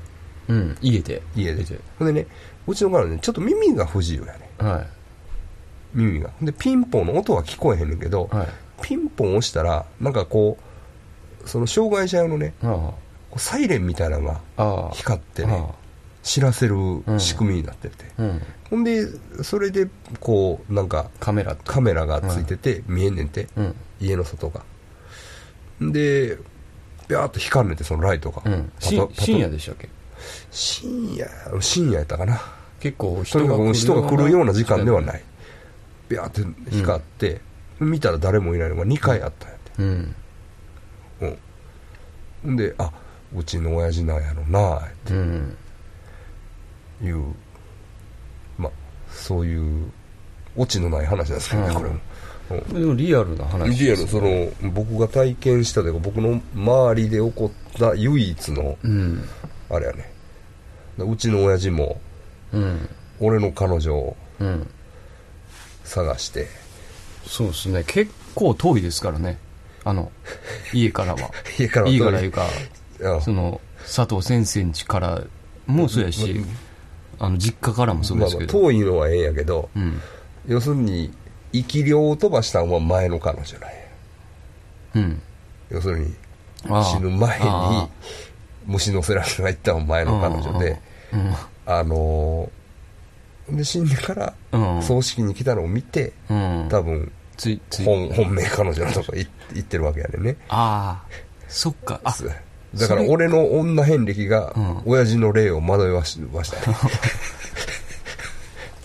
[0.49, 0.77] あうん。
[0.83, 1.23] 家で。
[1.37, 1.63] 家で。
[1.63, 2.27] 家ほんでね
[2.67, 4.51] うちの彼女ねちょっと耳が不自由やね。
[4.59, 4.85] は
[5.95, 6.31] 耳が。
[6.41, 8.49] でピンポンの音は聞こえへんねんけど、いはい。
[8.83, 10.59] ピンポン押したらなんかこ
[11.45, 12.67] うその障害者用のねあ。
[12.67, 12.97] こ
[13.37, 14.87] うサイレンみたいなのがああ。
[14.89, 15.75] あ光ってねあ。
[16.23, 16.77] 知らせる
[17.19, 18.43] 仕組みになってて、あうん。
[18.71, 19.07] ほんで
[19.43, 19.89] それで
[20.21, 21.65] こうなんかカメラと。
[21.65, 24.63] カメラがついてて見えんねんて、うん家の外が。
[25.81, 26.37] で
[27.09, 28.73] ビャーっと光んねんてそのライトが、うん。
[28.81, 29.89] 深夜でしたっけ？
[30.51, 31.29] 深夜
[31.61, 32.41] 深夜やったかな。
[32.81, 35.21] 結構と人が来る人が来るような時間ではない。
[35.21, 35.23] い
[36.09, 37.41] ビャーって光って、
[37.81, 39.71] 見たら誰もいないのが2回あったんやって。
[39.79, 40.15] うん。
[42.45, 42.57] うん。
[42.57, 42.93] であ
[43.35, 45.57] うちの親父なんやろなっうん。
[47.01, 47.35] ていう
[48.59, 48.73] まあ
[49.11, 49.91] そういう
[50.57, 51.75] オチのない話なんですけどね、うん。
[51.75, 52.01] これも、
[52.57, 59.25] うんでもリアルな話リアルその僕が体験したというか僕の周りで起こった唯一のうん。
[59.71, 60.13] あれやね。
[60.99, 62.01] うちの親父も
[62.53, 62.89] うん。
[63.21, 64.67] 俺の彼女をうん。
[65.85, 66.47] 探して。
[67.27, 67.85] そうですね。
[67.87, 69.39] 結構遠いですからね。
[69.85, 70.11] あの
[70.73, 71.31] 家からは。
[71.59, 71.99] 家からは遠い。
[71.99, 72.47] 家からいうか
[73.17, 73.21] あ。
[73.21, 75.23] その佐藤先生家から
[75.67, 76.41] もそうやし
[77.19, 80.01] あの実家からもそうまあまあですけど、遠いのはええんやけどうん。
[80.47, 81.13] 要するに
[81.53, 83.77] 生き量を飛ばしたのは前の彼女なんや。
[84.97, 85.23] うん。
[85.71, 86.15] 要するに
[86.85, 87.89] 死ぬ前にあ
[88.67, 90.81] 虫のせられが行ったのは前の彼女で
[91.67, 94.77] あのーで死んでからうん。
[94.77, 96.69] うん葬式に来たのを見てうん。
[96.71, 97.85] 多分ついつい。
[97.85, 100.37] 本本命彼女のとこ行行ってるわけやねんね。
[100.49, 101.09] ああ。
[101.49, 102.01] そっか。
[102.05, 102.15] あ
[102.75, 104.83] だから俺の女遍歴がうん。
[104.87, 106.71] 親父の霊を惑わしました。
[106.71, 106.77] ね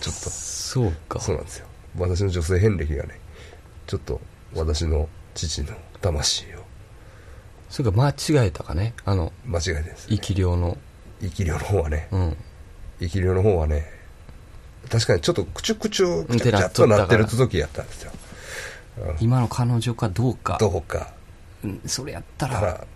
[0.00, 0.30] ちょっと。
[0.30, 1.20] そうか。
[1.20, 1.67] そうなんですよ
[1.98, 3.20] 私の女性遍歴がね
[3.86, 4.20] ちょっと
[4.54, 6.58] 私の父の魂を。
[7.68, 8.94] それか間違えたかね。
[9.04, 10.78] あの間違えです生き量の。
[11.20, 12.36] 生き量の方はねうん。
[13.00, 13.86] 生き量の方はね
[14.90, 18.12] 確かにちょっとクチュクチュクチてなャっっとなってる時やったんですよ。
[19.20, 20.56] 今の彼女かどうか。
[20.60, 21.12] どうか。
[21.64, 22.86] うんそれやったら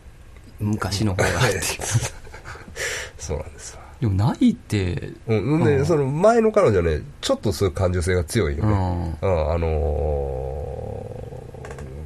[0.60, 1.28] 昔の方が
[3.18, 5.12] そうなんですわでもないって。
[5.28, 5.86] うん、で、うん。
[5.86, 8.76] その前の彼女はねちょっとそういう感受性が強いようね、ん。
[9.22, 11.22] うんあのー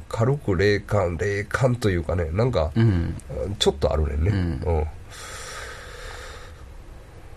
[0.09, 3.15] 軽く霊感霊感というかねなんか、うん。
[3.59, 4.29] ちょっとあるねんね。
[4.29, 4.35] う
[4.71, 4.77] ん。
[4.77, 4.85] うん、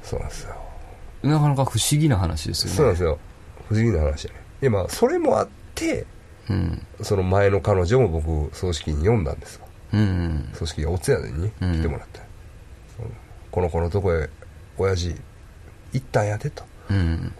[0.03, 0.55] そうなんですよ。
[1.23, 2.77] なかなか不思議な話ですよね。
[2.77, 3.19] そうなんですよ。
[3.69, 4.41] 不思議な話やね。
[4.63, 6.07] いやまあそれもあって
[6.51, 6.87] うん。
[7.03, 10.49] その前の彼女も僕葬式に呼んだんですわうん。
[10.53, 11.73] 葬式がお通夜にねうん。
[11.73, 12.27] 来てもらった、うん
[13.51, 14.31] この子のとこへ
[14.81, 15.15] 親父
[15.93, 16.65] 行ったんやでと。
[16.91, 17.33] うん。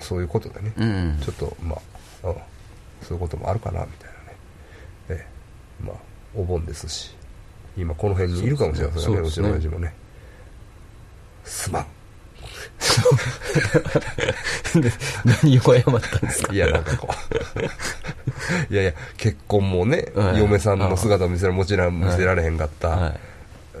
[0.00, 1.18] そういうことでね、うん。
[1.22, 1.76] ちょっとま
[2.24, 2.34] あ、うん、
[3.02, 4.36] そういうこともあるかなみたいなね。
[5.10, 5.26] え
[5.82, 5.96] えまあ
[6.34, 7.14] お盆ですし
[7.76, 9.94] 今この辺にいるかもしれませんねうちの親父もね。
[11.44, 11.86] すまん。
[14.80, 14.90] で
[15.42, 16.52] 何を謝ったんですか？
[16.52, 17.08] いやなんかこ
[18.70, 20.38] いやいや、結婚もね、はい。
[20.38, 22.88] 嫁さんの姿を見せらもちろん見せられへんかった。
[22.88, 23.20] はい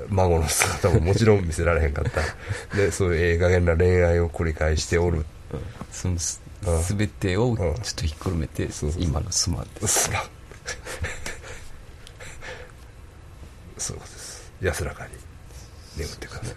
[0.08, 2.20] 孫の姿ももちろん見せられへんかった。
[2.76, 5.24] で、そういうええ加減な恋愛を繰り返しておる。
[5.92, 10.22] そのすうん全てをちょんっとひっくるめて今のスマですすまん。
[13.76, 14.52] そういうことです。
[14.62, 15.10] 安らかに
[15.98, 16.54] 眠ってください。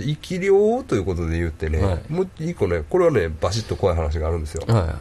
[0.00, 4.64] 生き量ということで言ってね、はいもう一個ね、これはね、バシッと怖い話があるんですよ。
[4.66, 4.98] は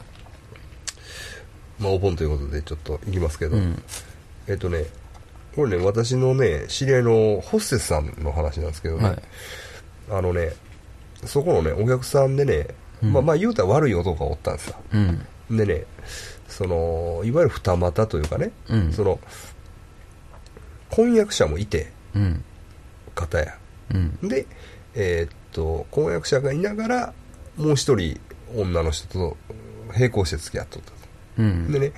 [1.80, 3.84] まあ、お盆ということでちょっと行きますけど、いうん
[4.48, 4.86] えっとね、
[5.58, 9.22] これね、私のね、知り合いのホステスさんの話なんですけどね、はい。
[10.12, 10.54] あのね、
[11.26, 12.68] そこのね、お客さんでね、
[13.02, 13.14] うん。
[13.14, 14.76] まあまあ言うたら悪い男がおったんですよ。
[14.94, 15.58] うん。
[15.58, 15.86] でね、
[16.48, 18.94] その、いわゆる二股というかね、うん。
[18.94, 19.20] その、
[20.92, 22.44] 婚約者もいて、うん。
[23.16, 23.58] 方や。
[23.96, 24.30] うん。
[24.30, 24.46] で、
[24.94, 27.14] えーっと、婚約者がいながら、
[27.56, 28.20] もう一人
[28.56, 29.38] 女の人と
[29.92, 30.98] 並行して付き合っとったと。
[31.40, 31.72] うん。
[31.72, 31.94] でね、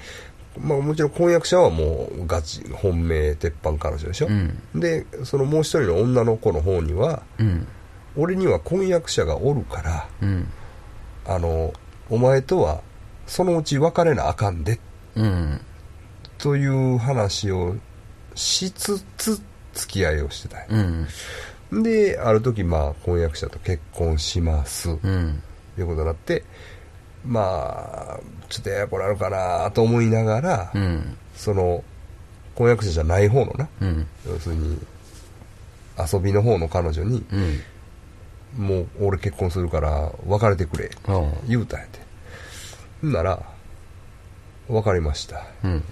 [0.61, 4.27] まあもちろん婚約者はもうガチ、本命、鉄板彼女でしょ。
[4.27, 4.59] うん。
[4.79, 7.67] で、そのもう一人の女の子の方には、うん。
[8.17, 10.47] 俺には婚約者がおるから、うん。
[11.25, 11.73] あの、
[12.09, 12.81] お前とは
[13.27, 14.79] そのうち別れなあかんで、
[15.15, 15.61] うん。
[16.37, 17.75] という話を
[18.35, 19.41] しつつ
[19.73, 20.57] 付き合いをしてた
[21.71, 25.41] で、ある時まあ婚約者と結婚します、とうん。
[25.77, 26.43] いうことになって、
[27.25, 31.83] まあ、ちょっとややこなるかなと思いながら、うんその、
[32.55, 34.79] 婚約者じゃない方のな、うん要するに、
[36.11, 37.59] 遊びの方の彼女に、うん
[38.57, 41.99] もう俺結婚するから別れてくれ、あ言うたんやて。
[43.01, 43.39] ほんなら、
[44.67, 45.45] 別れました。
[45.63, 45.83] うん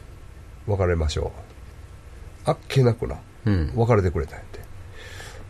[0.66, 1.32] 別れましょ
[2.46, 2.50] う。
[2.50, 4.44] あっけなくな、うん別れてくれたんや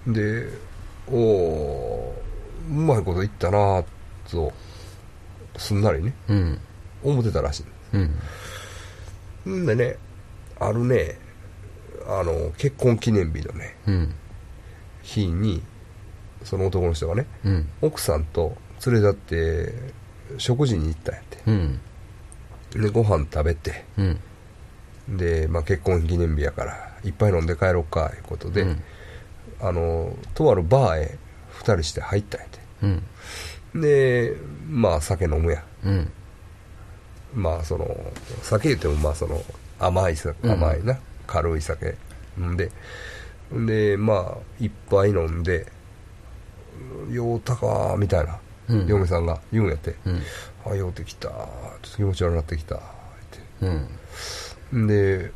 [0.05, 0.11] て。
[0.11, 0.49] で、
[1.09, 3.85] おーうまいこと言ったなぁ
[4.29, 4.51] と、
[5.57, 6.59] すんなりね、うん。
[7.03, 7.65] 思ってたらしい。
[9.45, 9.63] うん。
[9.63, 9.97] んでね、
[10.59, 11.17] あるね、
[12.07, 14.15] あの、結婚記念日のね、うん。
[15.01, 15.61] 日に、
[16.43, 17.69] その男の人がね、うん。
[17.81, 18.55] 奥さんと
[18.85, 19.73] 連れ立って
[20.37, 21.39] 食事に行ったんやって。
[21.47, 21.79] うん。
[22.71, 24.19] で、ご飯食べて、うん。
[25.17, 28.83] で、まあ、結婚記念日やから、いっぱい飲んで帰ろうか、いうことで、うん。
[29.61, 31.17] あの、とあるバーへ
[31.49, 32.59] 二人して入ったんやて。
[33.77, 34.35] うんで、
[34.69, 35.87] まあ、酒飲むやん。
[35.87, 36.11] うん
[37.35, 37.85] まあ、その、
[38.41, 39.43] 酒言っても、まあ、その、
[39.79, 40.97] 甘い甘いな、
[41.27, 41.95] 軽い酒。
[42.39, 42.71] んで、
[43.53, 45.67] んで、まあ、一杯飲んで、
[47.11, 49.95] 酔うたか、みたいな、うん嫁さんが言うんやって。
[50.05, 50.21] うん
[50.65, 53.65] あ、酔うてきた、ちょっと気持ち悪くなってきた、って。
[54.71, 55.31] うんで、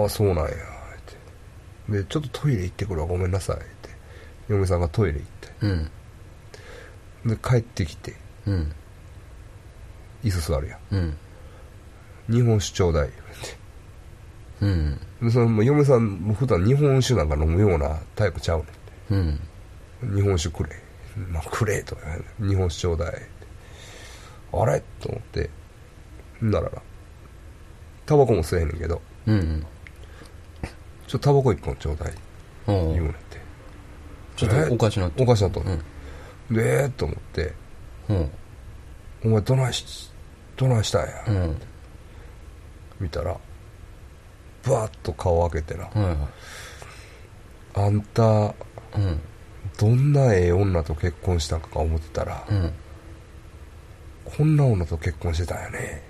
[0.00, 0.48] ああ、そうなんや、っ
[1.88, 1.92] て。
[1.98, 3.90] で、ちょっとトイレ行ってくるわ、ごめんなさい、って。
[4.48, 5.48] 嫁さんがトイレ行って。
[7.24, 8.14] うんで、帰ってきて、
[8.46, 8.72] うん
[10.22, 10.78] 椅子座るやん。
[10.94, 11.16] うん
[12.30, 13.10] 日本酒ちょうだい、
[14.60, 15.24] 言ううんて。
[15.26, 18.64] で、その、もう嫁さん、もう普段日本酒なんか飲むようなタイプちゃうね
[19.10, 19.18] うん
[20.10, 20.14] ん。
[20.16, 20.70] 日本酒くれ。
[21.30, 21.96] まあ、くれ、と
[22.40, 23.14] 日本酒ちょうだい。
[24.54, 25.50] あれと思って。
[26.42, 26.78] んならな。
[28.06, 29.66] タバコも吸えへんねんけど、うん
[31.06, 32.14] ちょっとタバコ一本ちょうだい、
[32.66, 33.18] お言うねんて。
[34.36, 35.74] ちょっとおかしなっておかしなと思う。
[35.76, 35.82] ん
[36.54, 37.52] で、と思って、
[38.08, 38.30] うん。
[39.24, 40.10] お前どないし、
[40.56, 41.56] どないしたんや、うん。
[43.00, 43.36] 見たら、
[44.66, 46.28] バーッと顔を開けてな、はいは
[47.86, 48.54] あんた、い
[48.96, 49.20] うん。
[49.78, 52.72] どんなええ女と結婚したんか思ってたら、うん。
[54.24, 56.02] こんな女と結婚してたんやね。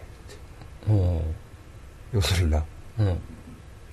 [0.89, 1.23] お
[2.13, 2.65] 要するにな、
[2.99, 3.21] うん。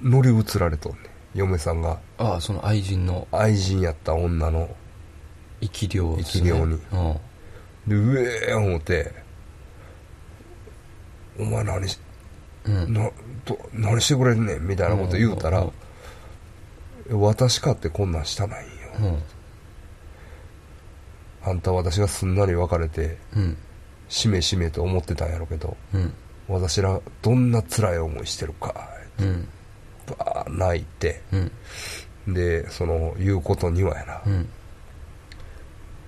[0.02, 1.12] 乗り移られとんねん。
[1.34, 3.28] 嫁さんがああその愛人の。
[3.32, 4.70] 愛人やった女の、
[5.62, 6.74] 生き量生き量に。
[6.74, 6.82] うん。
[7.88, 9.12] で、うえー思って、
[11.40, 12.00] お前何し、
[12.66, 12.94] うん。
[12.94, 13.10] な、
[13.46, 14.68] ど何してくれんねん？
[14.68, 15.68] みたいなこと言うたら、
[17.10, 18.74] 私かってこんなんしたないんよ。
[21.44, 21.50] うん。
[21.50, 23.58] あんた私がすんなり別れて、うん。
[24.10, 26.14] しめしめと思ってたんやろけど、うん。
[26.48, 28.90] 私らどんな辛い思いしてるか、
[29.20, 29.48] うん。
[30.08, 32.34] バー泣いて、うん。
[32.34, 34.50] で、その言うことにはやな、うん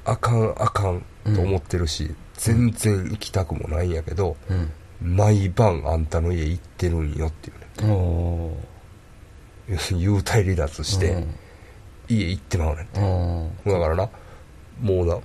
[0.05, 1.03] あかんあかん
[1.35, 4.71] と思ってるし、全然行きたくもないんやけど、うん。
[5.15, 8.57] 毎晩あんたの家行ってるんよっていうね。
[9.69, 11.35] 要するに幽体離脱して、うん。
[12.09, 12.99] 家行ってまうねんて。
[12.99, 14.09] うんだからな、
[14.81, 15.17] もうな、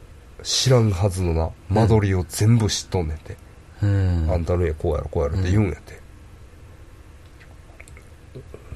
[0.43, 3.37] 知らんはずのな、間取りを全部知っとんねんて。
[3.83, 4.29] うん。
[4.31, 6.01] あんたの家こうやろこうやろって言うんやて。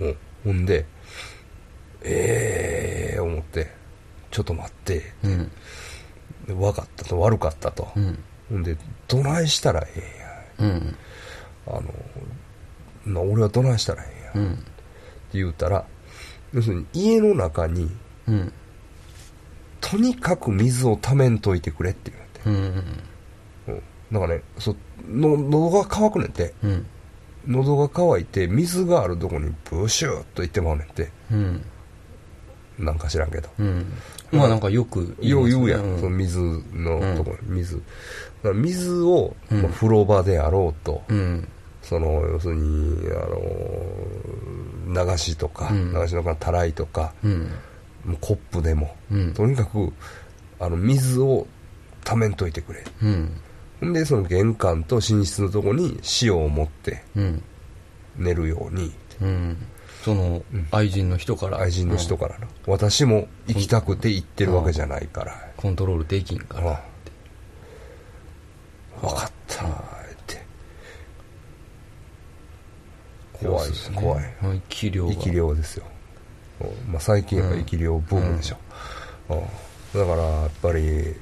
[0.01, 0.85] うんほんで、
[2.03, 3.71] ええー、思って、
[4.33, 5.53] ちょっと待って、うん
[6.47, 7.89] で分かったと、悪かったと。
[8.51, 8.63] うん。
[8.63, 8.77] で、
[9.09, 10.23] どないしたらえ
[10.59, 10.97] うん。
[11.67, 11.83] あの
[13.07, 14.65] な俺はどないしたらええんや、ってうん
[15.33, 15.85] 言うたら
[16.53, 17.91] 要するに家の中に
[18.27, 18.53] うん。
[19.81, 22.13] とにかく水をためんといてくれって
[22.45, 22.91] 言うねんて。
[23.69, 23.75] うん。
[23.75, 24.77] うん、なんかねそ
[25.09, 26.55] の喉が渇くねんて。
[26.63, 26.87] うん。
[27.47, 31.11] 喉が渇いて水があるとこにブシューっと行ってまうねんて。
[31.33, 31.65] うん。
[32.79, 33.49] なんか知らんけど。
[33.59, 33.93] うん
[34.33, 35.99] まあなんかよくよう言うやん、ん。
[35.99, 36.41] その水
[36.73, 37.83] のとこに水。
[38.55, 39.63] 水を、うん。
[39.63, 41.47] まあ風呂場であろうと、うん。
[41.83, 45.93] その要するにあの流しとか、うん。
[45.93, 47.51] 流しのかたらいとかうん。
[48.05, 49.35] もうコップでも、うん。
[49.35, 49.93] とにかく
[50.59, 51.47] あの水を
[52.03, 52.85] ためんといてくれ。
[53.03, 53.93] うん。
[53.93, 57.43] でその玄関と寝室のとこに塩を持ってうん。
[58.17, 58.93] 寝るように。
[59.21, 59.57] うん
[60.03, 60.67] そのうん。
[60.73, 61.59] 愛人の人から。
[61.59, 66.85] 愛人の人からな、私も行きたくて行ってるわけじゃないから、コントロールできんかあら
[69.01, 69.65] 分かった。
[69.65, 69.69] っ
[70.27, 70.45] て。
[73.33, 73.97] 怖いですね。
[74.01, 75.13] 怖いまあ生き量が。
[75.15, 75.85] 生き量ですよ、
[76.61, 78.57] うんまあ、最近は生き量ブームでしょ、
[79.31, 80.01] うん。
[80.01, 81.15] だからやっぱり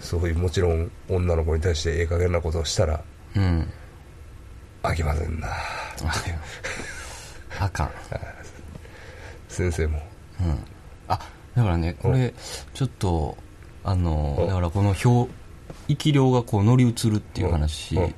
[0.00, 3.02] そういうもちろん女の子に対してええ加減なことをしたら
[3.36, 3.70] うん。
[4.82, 5.48] あきませんな
[7.64, 7.84] あか。
[7.84, 7.90] ん
[9.48, 10.00] 先生も。
[10.40, 10.58] うん。
[11.08, 11.18] あ
[11.54, 12.32] だからねこれ
[12.74, 13.36] ちょっと
[13.84, 15.30] あのうんだからこの表
[15.88, 18.14] 生き量がこう乗り移るっていう話うん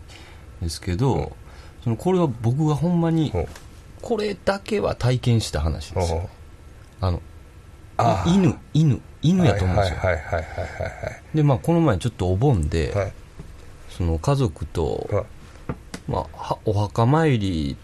[0.63, 1.37] ですけうんど
[1.83, 3.47] そのこれは僕がほんまにうん
[4.01, 6.13] これだけは体験した話です。
[6.13, 6.29] よ
[7.01, 7.21] あの
[8.27, 9.99] 犬犬犬やと思うんですよ。
[9.99, 10.43] はいはいはいはい
[11.37, 13.13] でまあこの前ちょっとお盆で、はいはい。
[13.89, 15.25] その家族と、はい。
[16.09, 17.77] まあ、はお墓参り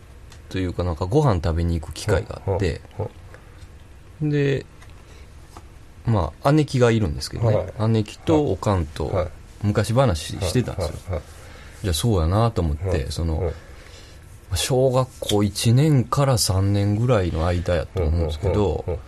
[0.51, 3.11] というかなんかご飯食べに行く機会があって、はい
[4.23, 4.67] で
[6.05, 9.29] まあ姉貴がいるんですけどね、は姉貴とおかんとはい。
[9.63, 11.21] 昔話してたんですよ、
[11.83, 13.07] じゃあそうやなと思って、はい。
[13.11, 13.55] その、はい。
[14.55, 18.99] 小学校1年から3年ぐらいの間やと思うんですけど、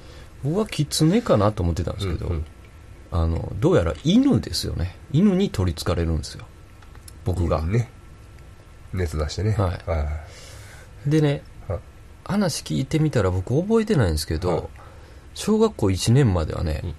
[0.44, 2.30] 僕は狐かなと思ってたんですけど、
[3.10, 4.96] あのどうやら犬ですよね。
[5.10, 6.44] 犬に取りつかれるんですよ。
[7.24, 7.90] 僕が、ね。
[8.92, 9.52] 熱出してね。
[9.52, 9.90] はい。
[9.90, 10.06] はい
[11.06, 11.78] でねはい。
[12.24, 14.62] 話聞いてみたら僕覚えてないんですけど、はい。
[15.34, 16.94] 小学校1年まではね、うん。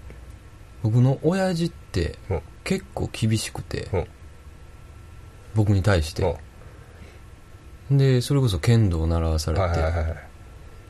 [0.83, 2.41] 僕の親父ってうん。
[2.63, 4.07] 結構厳しくて、うん。
[5.55, 6.37] 僕に対して、
[7.91, 10.17] でそれこそ剣道を習わされて、はいはいはいはい。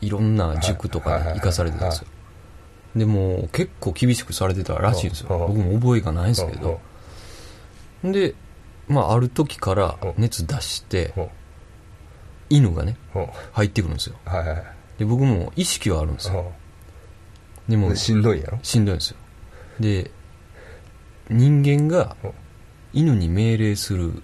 [0.01, 2.07] いろんな塾とかに行かされてたんですよ。
[2.95, 5.35] でもう結構厳しくされてたらしいんですよ。
[5.35, 5.55] うん。
[5.55, 6.79] 僕も覚えがないんですけど。
[8.03, 8.35] で
[8.87, 11.27] まあある時から熱出してうん
[12.55, 13.19] 犬がねう。
[13.19, 14.15] ん入ってくるんですよ。
[14.25, 14.49] はいはい。
[14.49, 14.63] はい
[14.97, 16.51] で僕も意識はあるんですよ。
[17.67, 18.59] でもしんどいんやろ？
[18.61, 19.17] しんどいんですよ。
[19.79, 20.11] で
[21.29, 22.27] 人間がう。
[22.27, 22.31] ん
[22.93, 24.21] 犬に命令する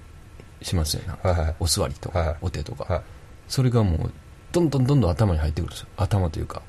[0.61, 1.15] しますよね。
[1.23, 1.55] はいはい。
[1.59, 2.93] お座りとかはいお手とか。
[2.93, 3.03] はい。
[3.47, 4.11] それがもう
[4.51, 5.87] どんどんどんどん頭に入ってくるんですよ。
[5.97, 6.61] 頭というか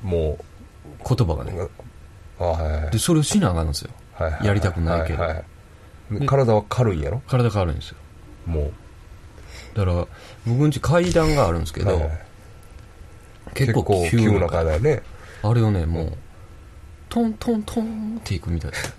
[0.00, 0.38] も
[1.08, 1.52] 言葉がね。
[2.92, 3.90] でそれをしなあかんんですよ。
[4.44, 5.24] やりたくないけど。
[6.26, 7.20] 体は軽いんやろ？
[7.26, 7.96] 体変わるんですよ。
[8.46, 8.72] もう
[9.74, 10.06] だから
[10.46, 12.10] 僕んち階段があるんですけど、はいはい。
[13.54, 15.02] 結構急急なな階段やね。
[15.42, 16.12] あれをねもう
[17.08, 18.70] トントントンっていくみたい。
[18.70, 18.96] です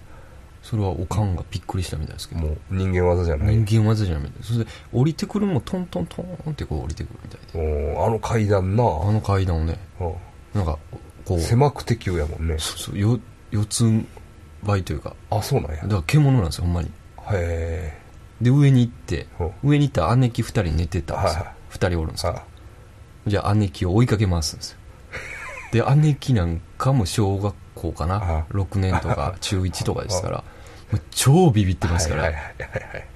[0.62, 2.42] それはおかんがびっくりしたみたいですけど。
[2.42, 3.56] もう人間技じゃない。
[3.56, 4.24] 人間技じゃない。
[4.24, 7.94] みたいそれで降りてくるのもトントントンってこう降りてくるみたいで。
[7.94, 8.84] もうあの階段な。
[8.84, 10.14] あの階段をねうん
[10.54, 10.78] なんか
[11.26, 11.40] こう。
[11.40, 12.58] 狭くて急やもんね。
[12.60, 13.20] そうそうよ
[13.50, 13.86] 四つ
[14.64, 15.16] 倍というか。
[15.30, 15.78] あそうなんや。
[15.78, 16.92] だから獣なんですよほんまに。
[17.34, 18.01] へ
[18.42, 19.44] で上に行ってう。
[19.46, 21.44] ん上に行ったら姉貴二人寝てたんですよ。
[21.44, 22.42] はい二人おるんですよ。
[23.28, 24.78] じゃあ姉貴を追いかけ回すんですよ。
[25.72, 28.16] で姉貴なんかも小学校かな？
[28.16, 30.38] あ6年とか 中1とかですから。
[30.92, 32.24] もう超ビビってますから。
[32.24, 32.68] はいはいはいは
[33.00, 33.08] い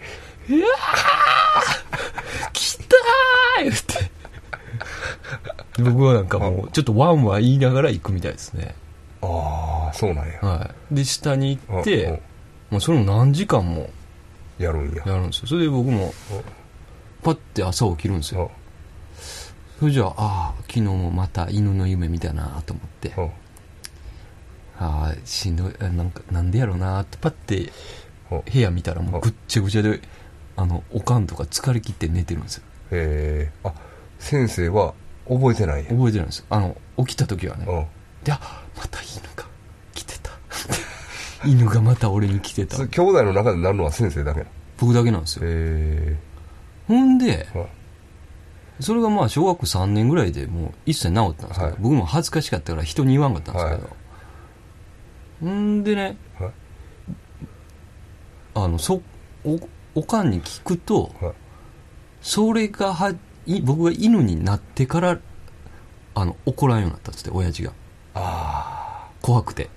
[2.54, 4.12] 「来たー!」言って。
[5.84, 8.76] で僕はなんかもうちょっとワンワン言いながら行くみたいですね。
[9.22, 10.40] ああそうなんや。
[10.42, 10.96] はい。
[10.96, 12.22] で下に行っうんて
[12.70, 13.90] もうそれも何時間も
[14.58, 15.04] やるんや。
[15.06, 15.48] やるんですよ。
[15.48, 16.14] それで僕も
[17.24, 18.42] パッて朝起きるんですうん。
[18.42, 18.52] よ
[19.80, 23.10] それじゃあああ昨日もまた犬の夢見たなと思って。
[23.18, 23.26] うん。
[24.78, 27.72] ああしんどいあなんかなんでやろうなってパッて
[28.32, 28.42] うん。
[28.52, 30.00] 部屋見たらもうぐっちゃぐちゃで
[30.58, 32.64] あのおかんとか疲れ切って寝てるんですよ。
[32.92, 33.74] へえあ
[34.20, 34.94] 先生は
[35.28, 36.40] 覚えてない覚えてないんです。
[36.40, 37.66] よあの起きた時はね。
[37.68, 37.86] うん。
[38.24, 38.40] であ
[38.78, 39.46] また犬が
[39.94, 40.32] 来てた
[41.46, 42.78] 犬がまた俺に来てた。
[42.88, 44.46] 兄弟の中でなるのは先生だけ
[44.78, 45.44] 僕だけなんですよ。
[45.46, 46.18] へ
[46.88, 47.68] ほんでえ
[48.80, 51.76] それがまあ小学校3年ぐらいでもう一切治ったんですけど、はい。
[51.80, 53.90] 僕も恥ずかしかったから人に言わんかったんですけど、
[55.42, 56.52] ほんでねはい
[58.56, 59.02] あのそ
[59.46, 59.60] お
[59.96, 61.34] おかんに聞くとはい。
[62.22, 63.12] それがは
[63.46, 65.20] い僕が犬になってから
[66.16, 67.72] あの怒らんようになったっつって親父が。
[68.14, 69.70] あ怖くて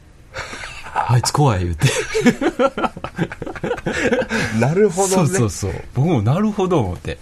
[0.95, 1.89] あいつ怖い言うて。
[2.72, 2.93] あ
[4.61, 5.14] なるほどね。
[5.14, 5.72] そうそうそう。
[5.95, 7.18] 僕もなるほど思って。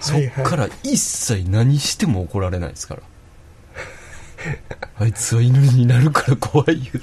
[0.00, 3.02] そっから一切何しても怒られないですから。
[4.98, 7.00] あいつは犬になるから怖い言うて。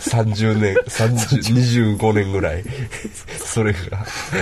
[0.00, 2.64] 30年30 25年ぐらい。
[3.38, 3.78] それが。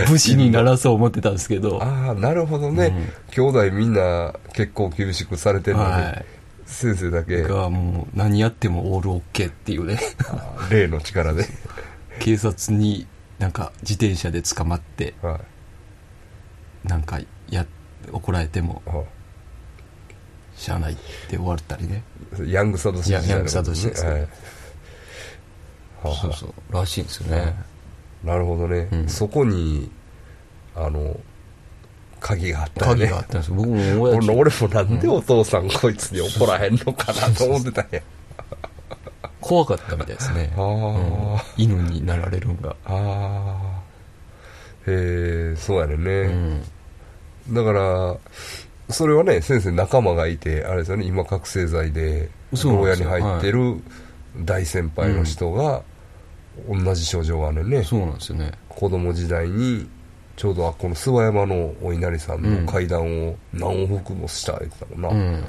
[0.09, 1.83] 武士にならそう思ってたんですけど。
[1.83, 3.53] ああなるほどね、うん。
[3.53, 6.25] 兄弟みんな結構厳しくされてるのに、はい
[6.71, 7.43] 先生だけ。
[7.43, 9.99] がもう何やってもオールオッケーっていうね。
[10.29, 11.47] あー霊の力で、
[12.21, 13.07] 警察に
[13.39, 15.41] なんか自転車で捕まっては
[16.85, 16.89] い。
[16.89, 17.67] なんかや
[18.13, 19.05] 怒られてもは
[20.55, 20.97] しゃあないっ
[21.29, 22.03] て終わったりね。
[22.47, 24.21] いヤングサドシヤングサドシですはい。
[24.21, 24.29] は
[26.05, 26.09] あ。
[26.09, 27.55] はあそうそうらしいんですよね。
[28.25, 29.09] なるほどね、うん。
[29.09, 29.91] そこに
[30.75, 31.19] あの
[32.21, 33.01] 鍵があったよね。
[33.07, 33.49] 鍵があったんです。
[33.49, 34.31] よ僕も親父。
[34.31, 38.01] 俺俺もなんでお父さんこいつに怒らへんのかなと思ってたんや。
[39.41, 40.53] 怖かったみたいですね。
[40.57, 41.37] あうん。
[41.37, 42.77] あ、犬になられるんが。
[42.85, 43.81] ああ
[44.87, 45.95] へえそうやね。
[47.49, 47.55] うん。
[47.55, 48.17] だから
[48.91, 53.81] それはね先生仲間がいてあれですよね今覚醒剤で牢屋に入ってる
[54.45, 55.83] 大先輩の人が
[56.69, 58.53] 同じ症状があるね、そうなんですよね。
[58.69, 59.89] 子供時代に
[60.41, 65.45] ちょうどあこの諏訪山のお稲荷さんの階段を何往復もした言ってたもんな、うん。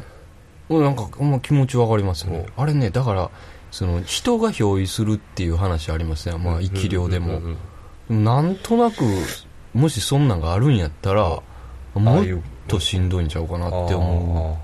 [0.67, 2.45] 俺なんかほんま気持ちわかりますよね。
[2.57, 3.31] あれねだから
[3.71, 7.39] その人が憑依するっていう話ありますねまあ生き量でも。
[8.09, 9.05] なんとなく
[9.73, 11.41] もしそんなんがあるんやったら
[11.93, 12.25] もっ
[12.67, 14.59] としんどいんちゃうかなって思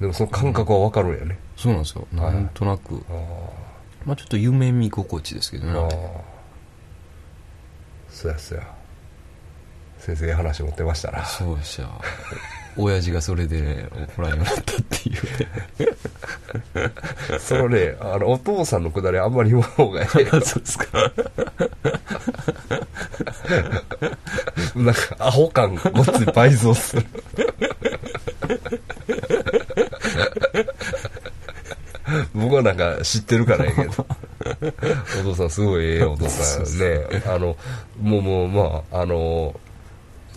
[0.00, 2.06] でもその感覚は分かるんやね、そうなんですよ。
[2.14, 3.04] はいなんとなく。
[3.10, 3.12] あ
[4.06, 5.72] まあちょっと夢見心地ですけどね。
[8.08, 8.64] そうやそうや
[10.04, 11.88] 先生話持ってましたなそうでした
[12.76, 13.86] 親父がそれでね
[14.16, 15.14] 怒らんようになったっていう
[15.78, 15.86] ね。
[17.38, 21.12] そのねあのお父さんのくだりあんまり言わん方がいいそうですか。
[24.74, 27.06] なんかアホ感ごっつい倍増する。
[32.34, 34.06] 僕はなんか知ってるからやけど。
[35.20, 37.04] お父さんすごいええお父さんね。
[37.26, 37.56] あの
[38.00, 39.54] もうもうまああの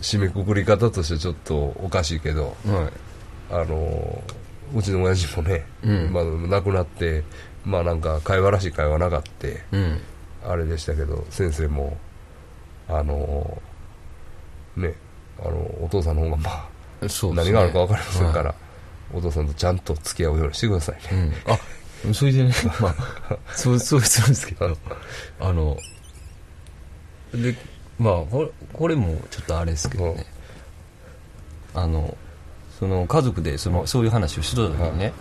[0.06, 2.90] 締めくくり方としてちょっとおかしいけどは
[3.52, 3.54] い。
[3.54, 4.24] あの
[4.76, 6.14] うちの親父もね、うん。
[6.14, 7.24] まあ、亡くなって
[7.66, 10.00] まあなんか会話らしい会話なかってうん。
[10.44, 11.98] あれでしたけど先生も
[12.88, 13.62] あの
[14.78, 14.94] ね
[15.40, 17.10] あのお父さんの方がまあね。
[17.34, 18.56] 何があるか分かりませんから、は
[19.14, 24.78] お父さんとちゃんと付き合うようにしてくださいね、うん、あそれでね まあそうそうするんですけど
[25.40, 25.78] あの
[27.34, 27.56] で
[28.00, 30.26] まあこれこれもちょっとあれですけどね。
[31.74, 32.18] あの
[32.80, 35.14] その家族でそのそういう話をしてた時にね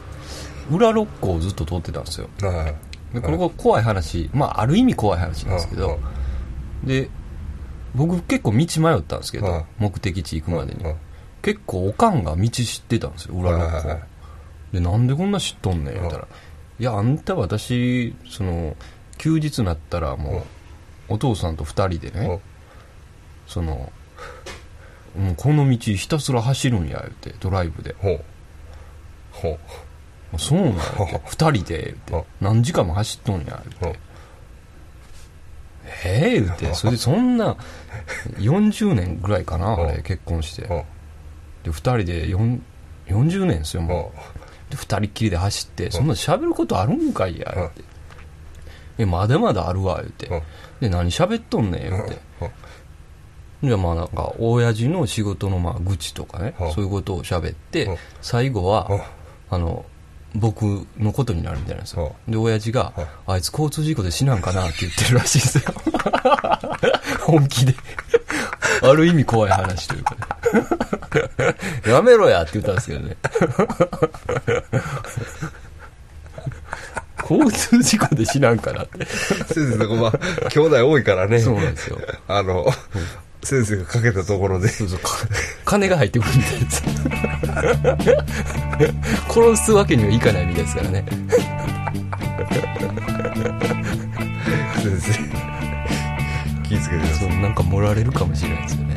[0.71, 2.29] 裏六甲をずっと通ってたんですよ。
[2.41, 2.75] はい
[3.15, 6.01] でこれが怖い話まあある意味怖い話なんですけど
[6.83, 7.09] で
[7.95, 9.65] 僕結構道迷ったんですけど、はい。
[9.79, 10.95] 目的地行くまでに、うん
[11.45, 13.99] 結構おかんが道知ってたんですよ裏六甲、
[14.73, 16.27] でなんでこんな知っとんねん言ったら
[16.81, 18.75] 「いやあんた私その
[19.19, 20.39] 休日になったらも
[21.11, 22.41] うお父さんと二人でね
[23.47, 23.93] その
[25.17, 27.95] もうこの道ひたすら走るんや」言ってドライブで。
[27.99, 28.25] ほう。
[29.33, 29.59] ほ
[30.33, 31.21] う「そうなんや」言って。
[31.27, 32.29] 二人で言って。
[32.41, 33.99] 何時間も走っとんや」言って
[36.05, 36.75] 「ええ言って。
[36.75, 37.57] それでそんな
[38.39, 39.99] 40年ぐらいかなあれう。
[40.01, 40.63] ん結婚して。
[41.63, 42.61] で二人で4
[43.07, 44.19] 40年ですよもう。
[44.19, 47.83] ほで二人っきりで走って、そんな喋ることあるんかいや、言って。
[48.99, 50.43] え、まだまだあるわ、言うん。
[50.81, 52.19] で、何喋っとんねん、言って。
[53.67, 59.07] じゃあまあなんか、親父の仕事のまあ愚痴とかねうん、そういうことを喋ってうん、最後うんは、
[59.51, 59.85] あの、
[60.35, 62.15] 僕のことになるみたいなんですよ。
[62.29, 62.93] で、親父が、
[63.27, 65.65] あいつ交通事故で死なんかなって言ってるらしいですよ。
[67.23, 67.75] 本気で。
[68.83, 70.17] ある意味怖い話というか
[71.85, 71.93] ね。
[71.93, 73.17] やめろやって言ったんですけどね。
[77.31, 79.07] 交通事故で死なんかなって。
[79.07, 81.99] 先生とこまあ兄弟多いからねそうなんですよ。
[82.29, 82.67] あの、
[83.45, 85.11] 先生がかけたところでそうそう、か
[85.65, 86.83] 金が入ってくるみたいです。
[89.29, 91.05] 殺すわけにはいかないみたいですからね。
[94.83, 95.13] 先生
[96.69, 98.95] 気ぃつけてくださそう、なんか盛られるかもしれないですよね。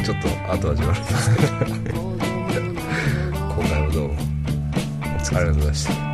[0.00, 1.42] いちょっと後味悪いですけ
[1.92, 1.98] ど
[3.58, 4.14] 今回もどうも
[5.34, 6.07] ありがとうございました